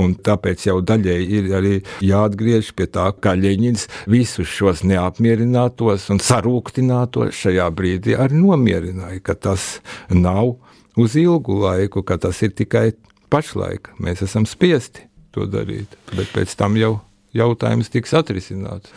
Un 0.00 0.16
tāpēc 0.16 0.66
jau 0.68 0.78
daļēji 0.84 1.38
ir 1.38 1.50
arī 1.58 1.74
jāatgriež 2.04 2.72
pie 2.78 2.88
tā, 2.90 3.10
kā 3.20 3.34
Leņķins 3.38 3.88
visus 4.10 4.50
šos 4.50 4.84
neapmierinātos 4.88 6.08
un 6.14 6.22
sarūktinātos 6.22 7.34
šajā 7.44 7.70
brīdī 7.76 8.18
arī 8.18 8.40
nomierināja, 8.40 9.22
ka 9.24 9.36
tas 9.48 9.78
nav 10.10 10.56
uz 11.00 11.16
ilgu 11.18 11.58
laiku, 11.64 12.04
ka 12.06 12.18
tas 12.22 12.42
ir 12.46 12.54
tikai 12.56 12.92
pašlaik. 13.32 13.92
Mēs 14.02 14.24
esam 14.26 14.46
spiesti 14.48 15.08
to 15.34 15.48
darīt, 15.50 15.98
bet 16.14 16.30
pēc 16.34 16.54
tam 16.58 16.78
jau 16.78 16.96
jautājums 17.34 17.90
tiks 17.92 18.14
atrisināts. 18.16 18.92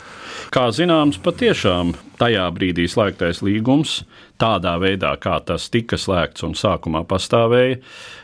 Kā 0.54 0.68
zināms, 0.76 1.18
patiešām 1.24 1.96
tajā 2.22 2.46
brīdī 2.56 2.88
slēgtais 2.90 3.42
līgums, 3.46 4.02
tādā 4.42 4.76
veidā, 4.82 5.14
kā 5.22 5.38
tas 5.46 5.68
tika 5.74 5.98
slēgts 6.00 6.46
un 6.46 6.54
sākumā 6.58 7.04
pastāvēja, 7.10 7.80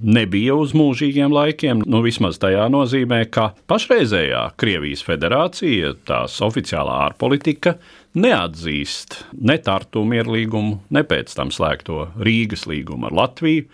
nebija 0.06 0.58
uz 0.60 0.76
mūžīgiem 0.78 1.34
laikiem. 1.34 1.84
Nu, 1.90 2.04
vismaz 2.06 2.40
tajā 2.42 2.68
nozīmē, 2.74 3.24
ka 3.34 3.52
pašreizējā 3.70 4.46
Krievijas 4.62 5.04
federācija, 5.06 5.96
tās 6.08 6.40
oficiālā 6.46 7.02
ārpolitika, 7.10 7.78
neatzīst 8.14 9.18
ne 9.42 9.58
Tartu 9.64 10.04
mierlīgumu, 10.08 10.80
ne 10.94 11.04
pēc 11.08 11.34
tam 11.38 11.52
slēgto 11.54 12.10
Rīgas 12.24 12.68
līgumu 12.70 13.10
ar 13.10 13.18
Latviju 13.18 13.68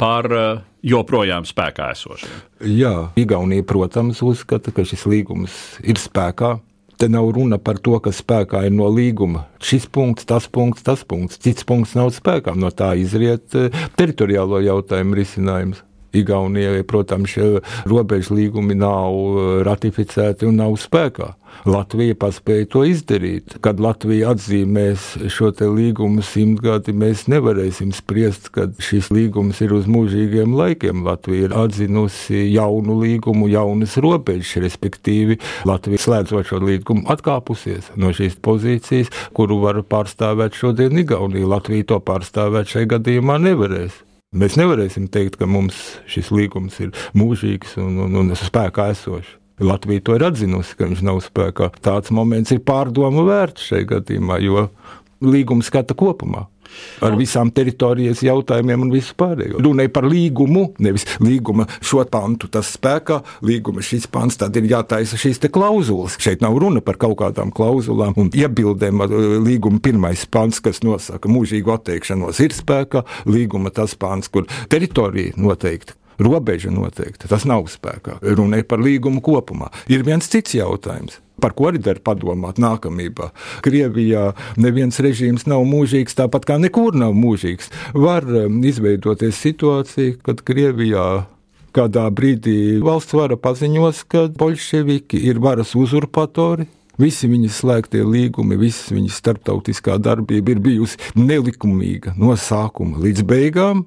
par 0.00 0.28
eh, 0.32 0.62
joprojām 0.86 1.48
spēkā 1.48 1.90
esošiem. 1.94 2.38
Jā, 2.76 2.94
Igaunija, 3.18 3.66
protams, 3.66 4.22
uzskata, 4.24 4.74
ka 4.74 4.86
šis 4.86 5.06
līgums 5.08 5.58
ir 5.84 6.00
spēkā. 6.00 6.56
Te 6.96 7.10
nav 7.12 7.28
runa 7.36 7.58
par 7.60 7.76
to, 7.84 7.98
kas 8.00 8.22
spēkā 8.22 8.62
ir 8.64 8.72
no 8.72 8.86
līguma. 8.88 9.44
Šis 9.60 9.84
punkts, 9.92 10.24
tas 10.28 10.46
punkts, 10.48 10.84
tas 10.84 11.02
punkts, 11.04 11.36
cits 11.44 11.66
punkts 11.68 11.92
nav 11.98 12.08
spēkā. 12.16 12.54
No 12.56 12.72
tā 12.72 12.94
izriet 13.00 13.56
eh, 13.56 13.84
teritoriālo 13.98 14.62
jautājumu 14.64 15.20
risinājums. 15.20 15.84
Igaunijai, 16.16 16.84
protams, 16.88 17.34
robežu 17.88 18.36
līgumi 18.38 18.76
nav 18.78 19.12
eh, 19.12 19.50
ratificēti 19.66 20.48
un 20.48 20.62
nav 20.62 20.78
spēkā. 20.80 21.34
Latvija 21.64 22.14
paspēja 22.20 22.66
to 22.70 22.82
izdarīt. 22.86 23.56
Kad 23.64 23.80
Latvija 23.80 24.34
atzīmēs 24.34 25.06
šo 25.32 25.52
līgumu 25.72 26.22
simtgadi, 26.26 26.92
mēs 26.92 27.26
nevarēsim 27.32 27.94
spriest, 27.96 28.50
ka 28.54 28.68
šis 28.82 29.08
līgums 29.14 29.62
ir 29.64 29.72
uz 29.76 29.88
mūžīgiem 29.90 30.54
laikiem. 30.58 31.04
Latvija 31.06 31.48
ir 31.48 31.56
atzinusi 31.56 32.44
jaunu 32.52 32.98
līgumu, 33.00 33.48
jaunas 33.52 33.96
robežas, 34.02 34.56
respektīvi 34.66 35.40
Latvija 35.68 36.02
slēdzot 36.02 36.50
šo 36.50 36.60
līgumu 36.62 37.06
atkāpusies 37.12 37.92
no 37.96 38.12
šīs 38.16 38.38
pozīcijas, 38.42 39.12
kuru 39.36 39.62
var 39.64 39.80
pārstāvēt 39.86 40.58
šodien 40.58 40.98
Igaunija. 41.02 41.54
Latvija 41.56 41.92
to 41.94 42.02
pārstāvēt 42.04 42.74
šajā 42.74 42.96
gadījumā 42.96 43.40
nevarēs. 43.42 44.05
Mēs 44.34 44.56
nevarēsim 44.58 45.06
teikt, 45.12 45.38
ka 45.38 45.46
mums 45.46 45.76
šis 46.10 46.32
līgums 46.34 46.80
ir 46.82 46.90
mūžīgs 47.14 47.76
un, 47.78 48.00
un, 48.06 48.16
un 48.24 48.34
spēkā 48.34 48.90
esošs. 48.90 49.36
Latvija 49.62 50.02
to 50.04 50.16
ir 50.18 50.24
atzinusi, 50.26 50.74
ka 50.76 50.88
viņš 50.90 51.02
nav 51.06 51.22
spēkā. 51.24 51.70
Tāds 51.80 52.10
moments 52.12 52.50
ir 52.52 52.60
pārdomu 52.66 53.24
vērts 53.28 53.70
šajā 53.70 53.86
gadījumā, 53.94 54.36
jo 54.44 54.66
līguma 55.24 55.64
skata 55.64 55.96
kopumā. 55.96 56.44
Ar 57.04 57.16
visām 57.18 57.50
teritorijas 57.54 58.22
jautājumiem 58.24 58.86
un 58.86 58.92
visu 58.94 59.14
pārējo. 59.18 59.60
Runāja 59.64 59.92
par 59.92 60.06
līgumu, 60.08 60.68
nevis 60.82 61.06
līguma 61.22 61.68
šo 61.80 62.04
pantu, 62.10 62.48
tas 62.52 62.72
spēkā, 62.76 63.20
līguma 63.46 63.84
šis 63.84 64.08
pants, 64.12 64.38
tad 64.40 64.56
ir 64.56 64.68
jātaisa 64.70 65.18
šīs 65.20 65.42
klauzulas. 65.52 66.16
Šeit 66.22 66.44
nav 66.44 66.56
runa 66.60 66.82
par 66.84 66.98
kaut 67.00 67.18
kādām 67.20 67.52
klauzulām 67.54 68.16
un 68.20 68.32
iebildēm. 68.34 69.04
Līguma 69.44 69.82
pirmais 69.82 70.26
pants, 70.30 70.62
kas 70.64 70.82
nosaka 70.86 71.30
mūžīgu 71.30 71.76
atteikšanos, 71.76 72.40
ir 72.44 72.56
spēkā. 72.56 73.04
Līguma 73.28 73.72
tas 73.74 73.96
pants, 73.98 74.32
kur 74.32 74.48
teritorija 74.72 75.36
noteikti 75.36 75.96
robeža 76.22 76.72
noteikta. 76.74 77.28
Tas 77.30 77.46
nav 77.48 77.68
spēkā. 77.72 78.18
Runa 78.36 78.60
ir 78.60 78.66
par 78.68 78.82
līgumu 78.82 79.22
kopumā. 79.24 79.70
Ir 79.92 80.06
viens 80.06 80.28
cits 80.30 80.56
jautājums. 80.56 81.20
Par 81.40 81.52
ko 81.52 81.68
arī 81.68 81.82
der 81.84 82.00
padomāt 82.00 82.56
nākamībā. 82.62 83.28
Krievijā 83.64 84.30
neviens 84.56 84.96
režīms 85.04 85.44
nav 85.50 85.66
mūžīgs, 85.68 86.16
tāpat 86.16 86.48
kā 86.48 86.56
nekur 86.62 86.96
nav 86.96 87.12
mūžīgs. 87.16 87.68
Var 87.92 88.24
um, 88.46 88.62
izveidoties 88.64 89.36
situācija, 89.44 90.16
kad 90.24 90.40
Krievijā 90.48 91.26
kādā 91.76 92.06
brīdī 92.08 92.78
valsts 92.80 93.12
vara 93.12 93.36
paziņos, 93.36 94.06
ka 94.08 94.24
bolševiki 94.32 95.20
ir 95.28 95.42
varas 95.44 95.76
uzurpatori, 95.76 96.70
Visi 96.96 97.28
viņas 97.28 97.58
slēgtie 97.60 98.00
līgumi, 98.08 98.56
visas 98.56 98.88
viņas 98.88 99.18
starptautiskā 99.20 99.98
darbība 100.00 100.54
ir 100.54 100.62
bijusi 100.64 100.96
nelikumīga 101.18 102.14
no 102.16 102.32
sākuma 102.40 103.02
līdz 103.04 103.26
beigām. 103.28 103.84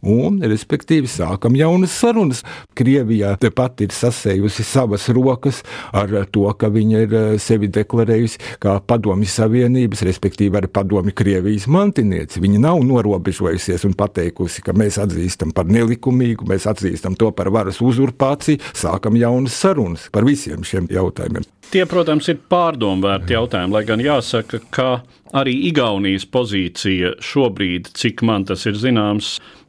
Un, 0.00 0.38
respektīvi, 0.40 1.08
sākam 1.10 1.56
jaunas 1.58 1.92
sarunas. 1.92 2.40
Krievijā 2.76 3.34
tepat 3.40 3.82
ir 3.84 3.92
sasējusi 3.92 4.64
savas 4.64 5.04
rokas 5.12 5.60
ar 5.92 6.14
to, 6.32 6.46
ka 6.56 6.70
viņa 6.72 7.02
ir 7.04 7.16
eh, 7.18 7.34
sevi 7.42 7.68
deklarējusi 7.68 8.56
kā 8.62 8.78
padomju 8.80 9.28
savienības, 9.28 10.04
respektīvi 10.08 10.56
arī 10.56 10.72
padomju 10.72 11.12
Krievijas 11.16 11.68
mantinieci. 11.68 12.40
Viņa 12.40 12.62
nav 12.64 12.80
norobežojusies 12.88 13.84
un 13.90 13.96
pateikusi, 13.98 14.64
ka 14.64 14.72
mēs 14.72 14.96
atzīstam 15.04 15.52
par 15.52 15.68
nelikumīgu, 15.68 16.48
mēs 16.48 16.68
atzīstam 16.70 17.18
to 17.20 17.28
par 17.36 17.52
varas 17.52 17.82
uzurpāciju, 17.84 18.62
sākam 18.72 19.20
jaunas 19.20 19.60
sarunas 19.60 20.08
par 20.12 20.24
visiem 20.24 20.64
šiem 20.64 20.88
jautājumiem. 20.88 21.44
Tie, 21.70 21.84
protams, 21.86 22.26
ir 22.32 22.40
pārdomvērti 22.50 23.36
jautājumi, 23.36 23.76
lai 23.76 23.84
gan 23.86 24.00
jāsaka, 24.02 24.58
ka 24.74 24.88
arī 25.36 25.52
Igaunijas 25.68 26.24
pozīcija 26.26 27.12
šobrīd, 27.22 27.92
cik 27.94 28.24
man 28.26 28.48
tas 28.48 28.64
ir 28.66 28.74
zināms, 28.80 29.36
ir 29.38 29.59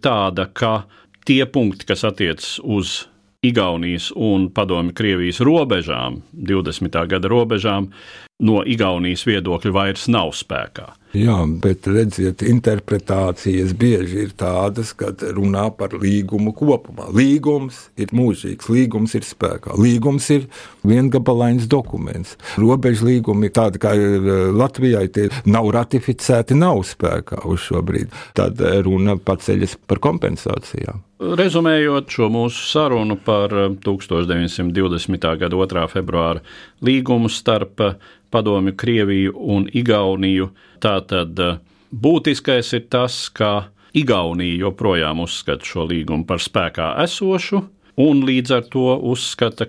tāda, 0.00 0.46
ka 0.52 0.84
tie 1.26 1.44
punkti, 1.46 1.86
kas 1.86 2.04
attiecas 2.08 2.58
uz 2.64 3.06
Igaunijas 3.42 4.10
un 4.16 4.50
Padomju 4.52 4.92
Krievijas 4.96 5.40
robežām, 5.40 6.20
20. 6.32 6.96
gada 7.08 7.28
robežām, 7.28 7.88
no 8.40 8.62
Igaunijas 8.66 9.26
viedokļa 9.28 9.74
vairs 9.76 10.08
nav 10.12 10.34
spēkā. 10.36 10.90
Jā, 11.10 11.40
bet 11.58 11.88
redziet, 11.90 12.44
interpretācijas 12.46 13.72
bieži 13.74 14.20
ir 14.28 14.34
tādas, 14.38 14.92
kad 14.94 15.24
runā 15.34 15.64
par 15.74 15.96
līgumu 15.98 16.52
kopumā. 16.54 17.08
Līgums 17.10 17.80
ir 17.98 18.12
mūžīgs, 18.14 18.68
līgums 18.70 19.16
ir 19.18 19.26
spēkā. 19.26 19.74
Līgums 19.74 20.28
ir 20.30 20.46
viengabalains 20.86 21.66
dokuments. 21.66 22.36
Robežu 22.62 23.08
līgumi, 23.08 23.50
tādi 23.50 23.82
kā 23.82 23.96
ir 23.98 24.22
eh, 24.22 24.44
Latvijai, 24.54 25.08
tie 25.10 25.26
nav 25.50 25.72
ratificēti, 25.74 26.54
nav 26.54 26.84
spēkā 26.86 27.42
uz 27.50 27.66
šo 27.66 27.82
brīdi. 27.82 28.14
Tad 28.38 28.62
eh, 28.62 28.78
runa 28.86 29.18
paceļas 29.18 29.80
par 29.90 29.98
kompensācijām. 30.06 31.02
Rezumējot 31.20 32.14
šo 32.14 32.30
mūsu 32.32 32.70
sarunu 32.70 33.18
par 33.18 33.50
1920. 33.82 35.18
Eh, 35.18 35.36
gada 35.42 35.58
2. 35.58 35.84
februāra 35.90 36.46
līgumu 36.86 37.34
starp 37.34 37.82
Padomju 38.30 38.76
Krieviju 38.78 39.34
un 39.54 39.66
Igauniju, 39.72 40.50
tātad 40.82 41.38
būtiskais 41.90 42.72
ir 42.78 42.86
tas, 42.92 43.28
ka 43.34 43.70
Igaunija 43.96 44.60
joprojām 44.66 45.24
uzskata 45.24 45.66
šo 45.66 45.88
līgumu 45.90 46.26
par 46.28 46.42
spēkā 46.42 46.92
esošu, 47.04 47.64
un 48.00 48.22
līdz 48.26 48.54
ar 48.54 48.68
to 48.70 48.94
uzskata 49.12 49.66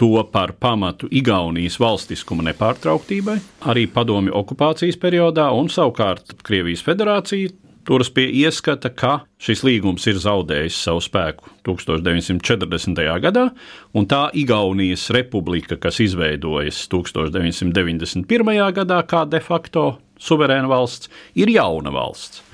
to 0.00 0.10
par 0.32 0.54
pamatu 0.56 1.08
Igaunijas 1.12 1.76
valstiskuma 1.80 2.42
nepārtrauktībai, 2.48 3.36
arī 3.68 3.84
padomju 3.92 4.32
okupācijas 4.40 4.96
periodā, 5.00 5.50
un 5.52 5.68
savukārt 5.68 6.38
Krievijas 6.46 6.82
federācija 6.86 7.52
turas 7.84 8.10
pie 8.12 8.26
ieskata, 8.42 8.90
ka 8.92 9.20
šis 9.40 9.64
līgums 9.66 10.06
ir 10.10 10.20
zaudējis 10.20 10.78
savu 10.84 11.02
spēku 11.04 11.50
1940. 11.66 13.02
gadā, 13.24 13.48
un 13.96 14.06
tā 14.10 14.28
Igaunijas 14.36 15.08
republika, 15.14 15.78
kas 15.80 16.00
izveidojas 16.04 16.84
1991. 16.92 18.54
gadā 18.76 19.02
kā 19.08 19.24
de 19.28 19.40
facto 19.44 19.84
suverēna 20.20 20.70
valsts, 20.70 21.10
ir 21.34 21.52
jauna 21.52 21.92
valsts. 21.94 22.44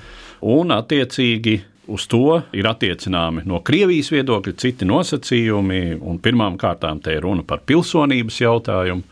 Un, 0.47 0.71
attiecīgi, 0.71 1.57
uz 1.89 2.05
to 2.11 2.41
ir 2.53 2.67
attiecināmi 2.69 3.45
no 3.49 3.61
Krievijas 3.65 4.11
viedokļa 4.13 4.53
citi 4.61 4.85
nosacījumi, 4.87 5.97
un 5.97 6.19
pirmām 6.21 6.59
kārtām 6.61 7.01
te 7.01 7.17
ir 7.17 7.25
runa 7.25 7.45
par 7.47 7.63
pilsonības 7.65 8.43
jautājumu, 8.43 9.03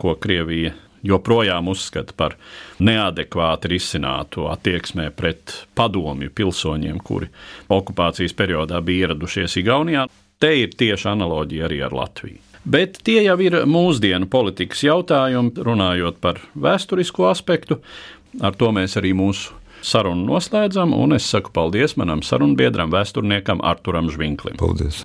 ko 0.00 0.14
Krievija 0.16 0.72
joprojām 1.06 1.70
uzskata 1.72 2.14
par 2.16 2.36
neadekvāti 2.80 3.72
risinātu 3.74 4.46
attieksmē 4.50 5.10
pret 5.16 5.54
padomju 5.78 6.32
pilsoņiem, 6.34 7.00
kuri 7.04 7.30
okupācijas 7.68 8.36
periodā 8.36 8.80
bija 8.84 9.08
ieradušies 9.08 9.56
Igaunijā. 9.62 10.06
Te 10.40 10.54
ir 10.56 10.72
tieši 10.76 11.10
analoģija 11.12 11.66
arī 11.68 11.82
ar 11.84 11.96
Latviju. 11.96 12.40
Bet 12.64 12.98
tie 13.04 13.22
jau 13.24 13.38
ir 13.40 13.62
mūsdienu 13.68 14.28
politikas 14.28 14.82
jautājumi, 14.84 15.54
runājot 15.64 16.20
par 16.20 16.42
vēsturisko 16.54 17.30
aspektu. 17.30 17.80
Ar 18.40 18.56
to 18.56 18.68
mēs 18.72 18.98
arī 19.00 19.14
mūsu 19.16 19.56
sarunu 19.82 20.26
noslēdzam, 20.28 20.92
un 20.96 21.16
es 21.16 21.28
saku 21.28 21.52
paldies 21.56 21.96
manam 22.00 22.24
sarunbiedram, 22.24 22.92
vēsturniekam 22.92 23.64
Arturam 23.64 24.12
Žvinklim. 24.12 24.60
Paldies! 24.60 25.04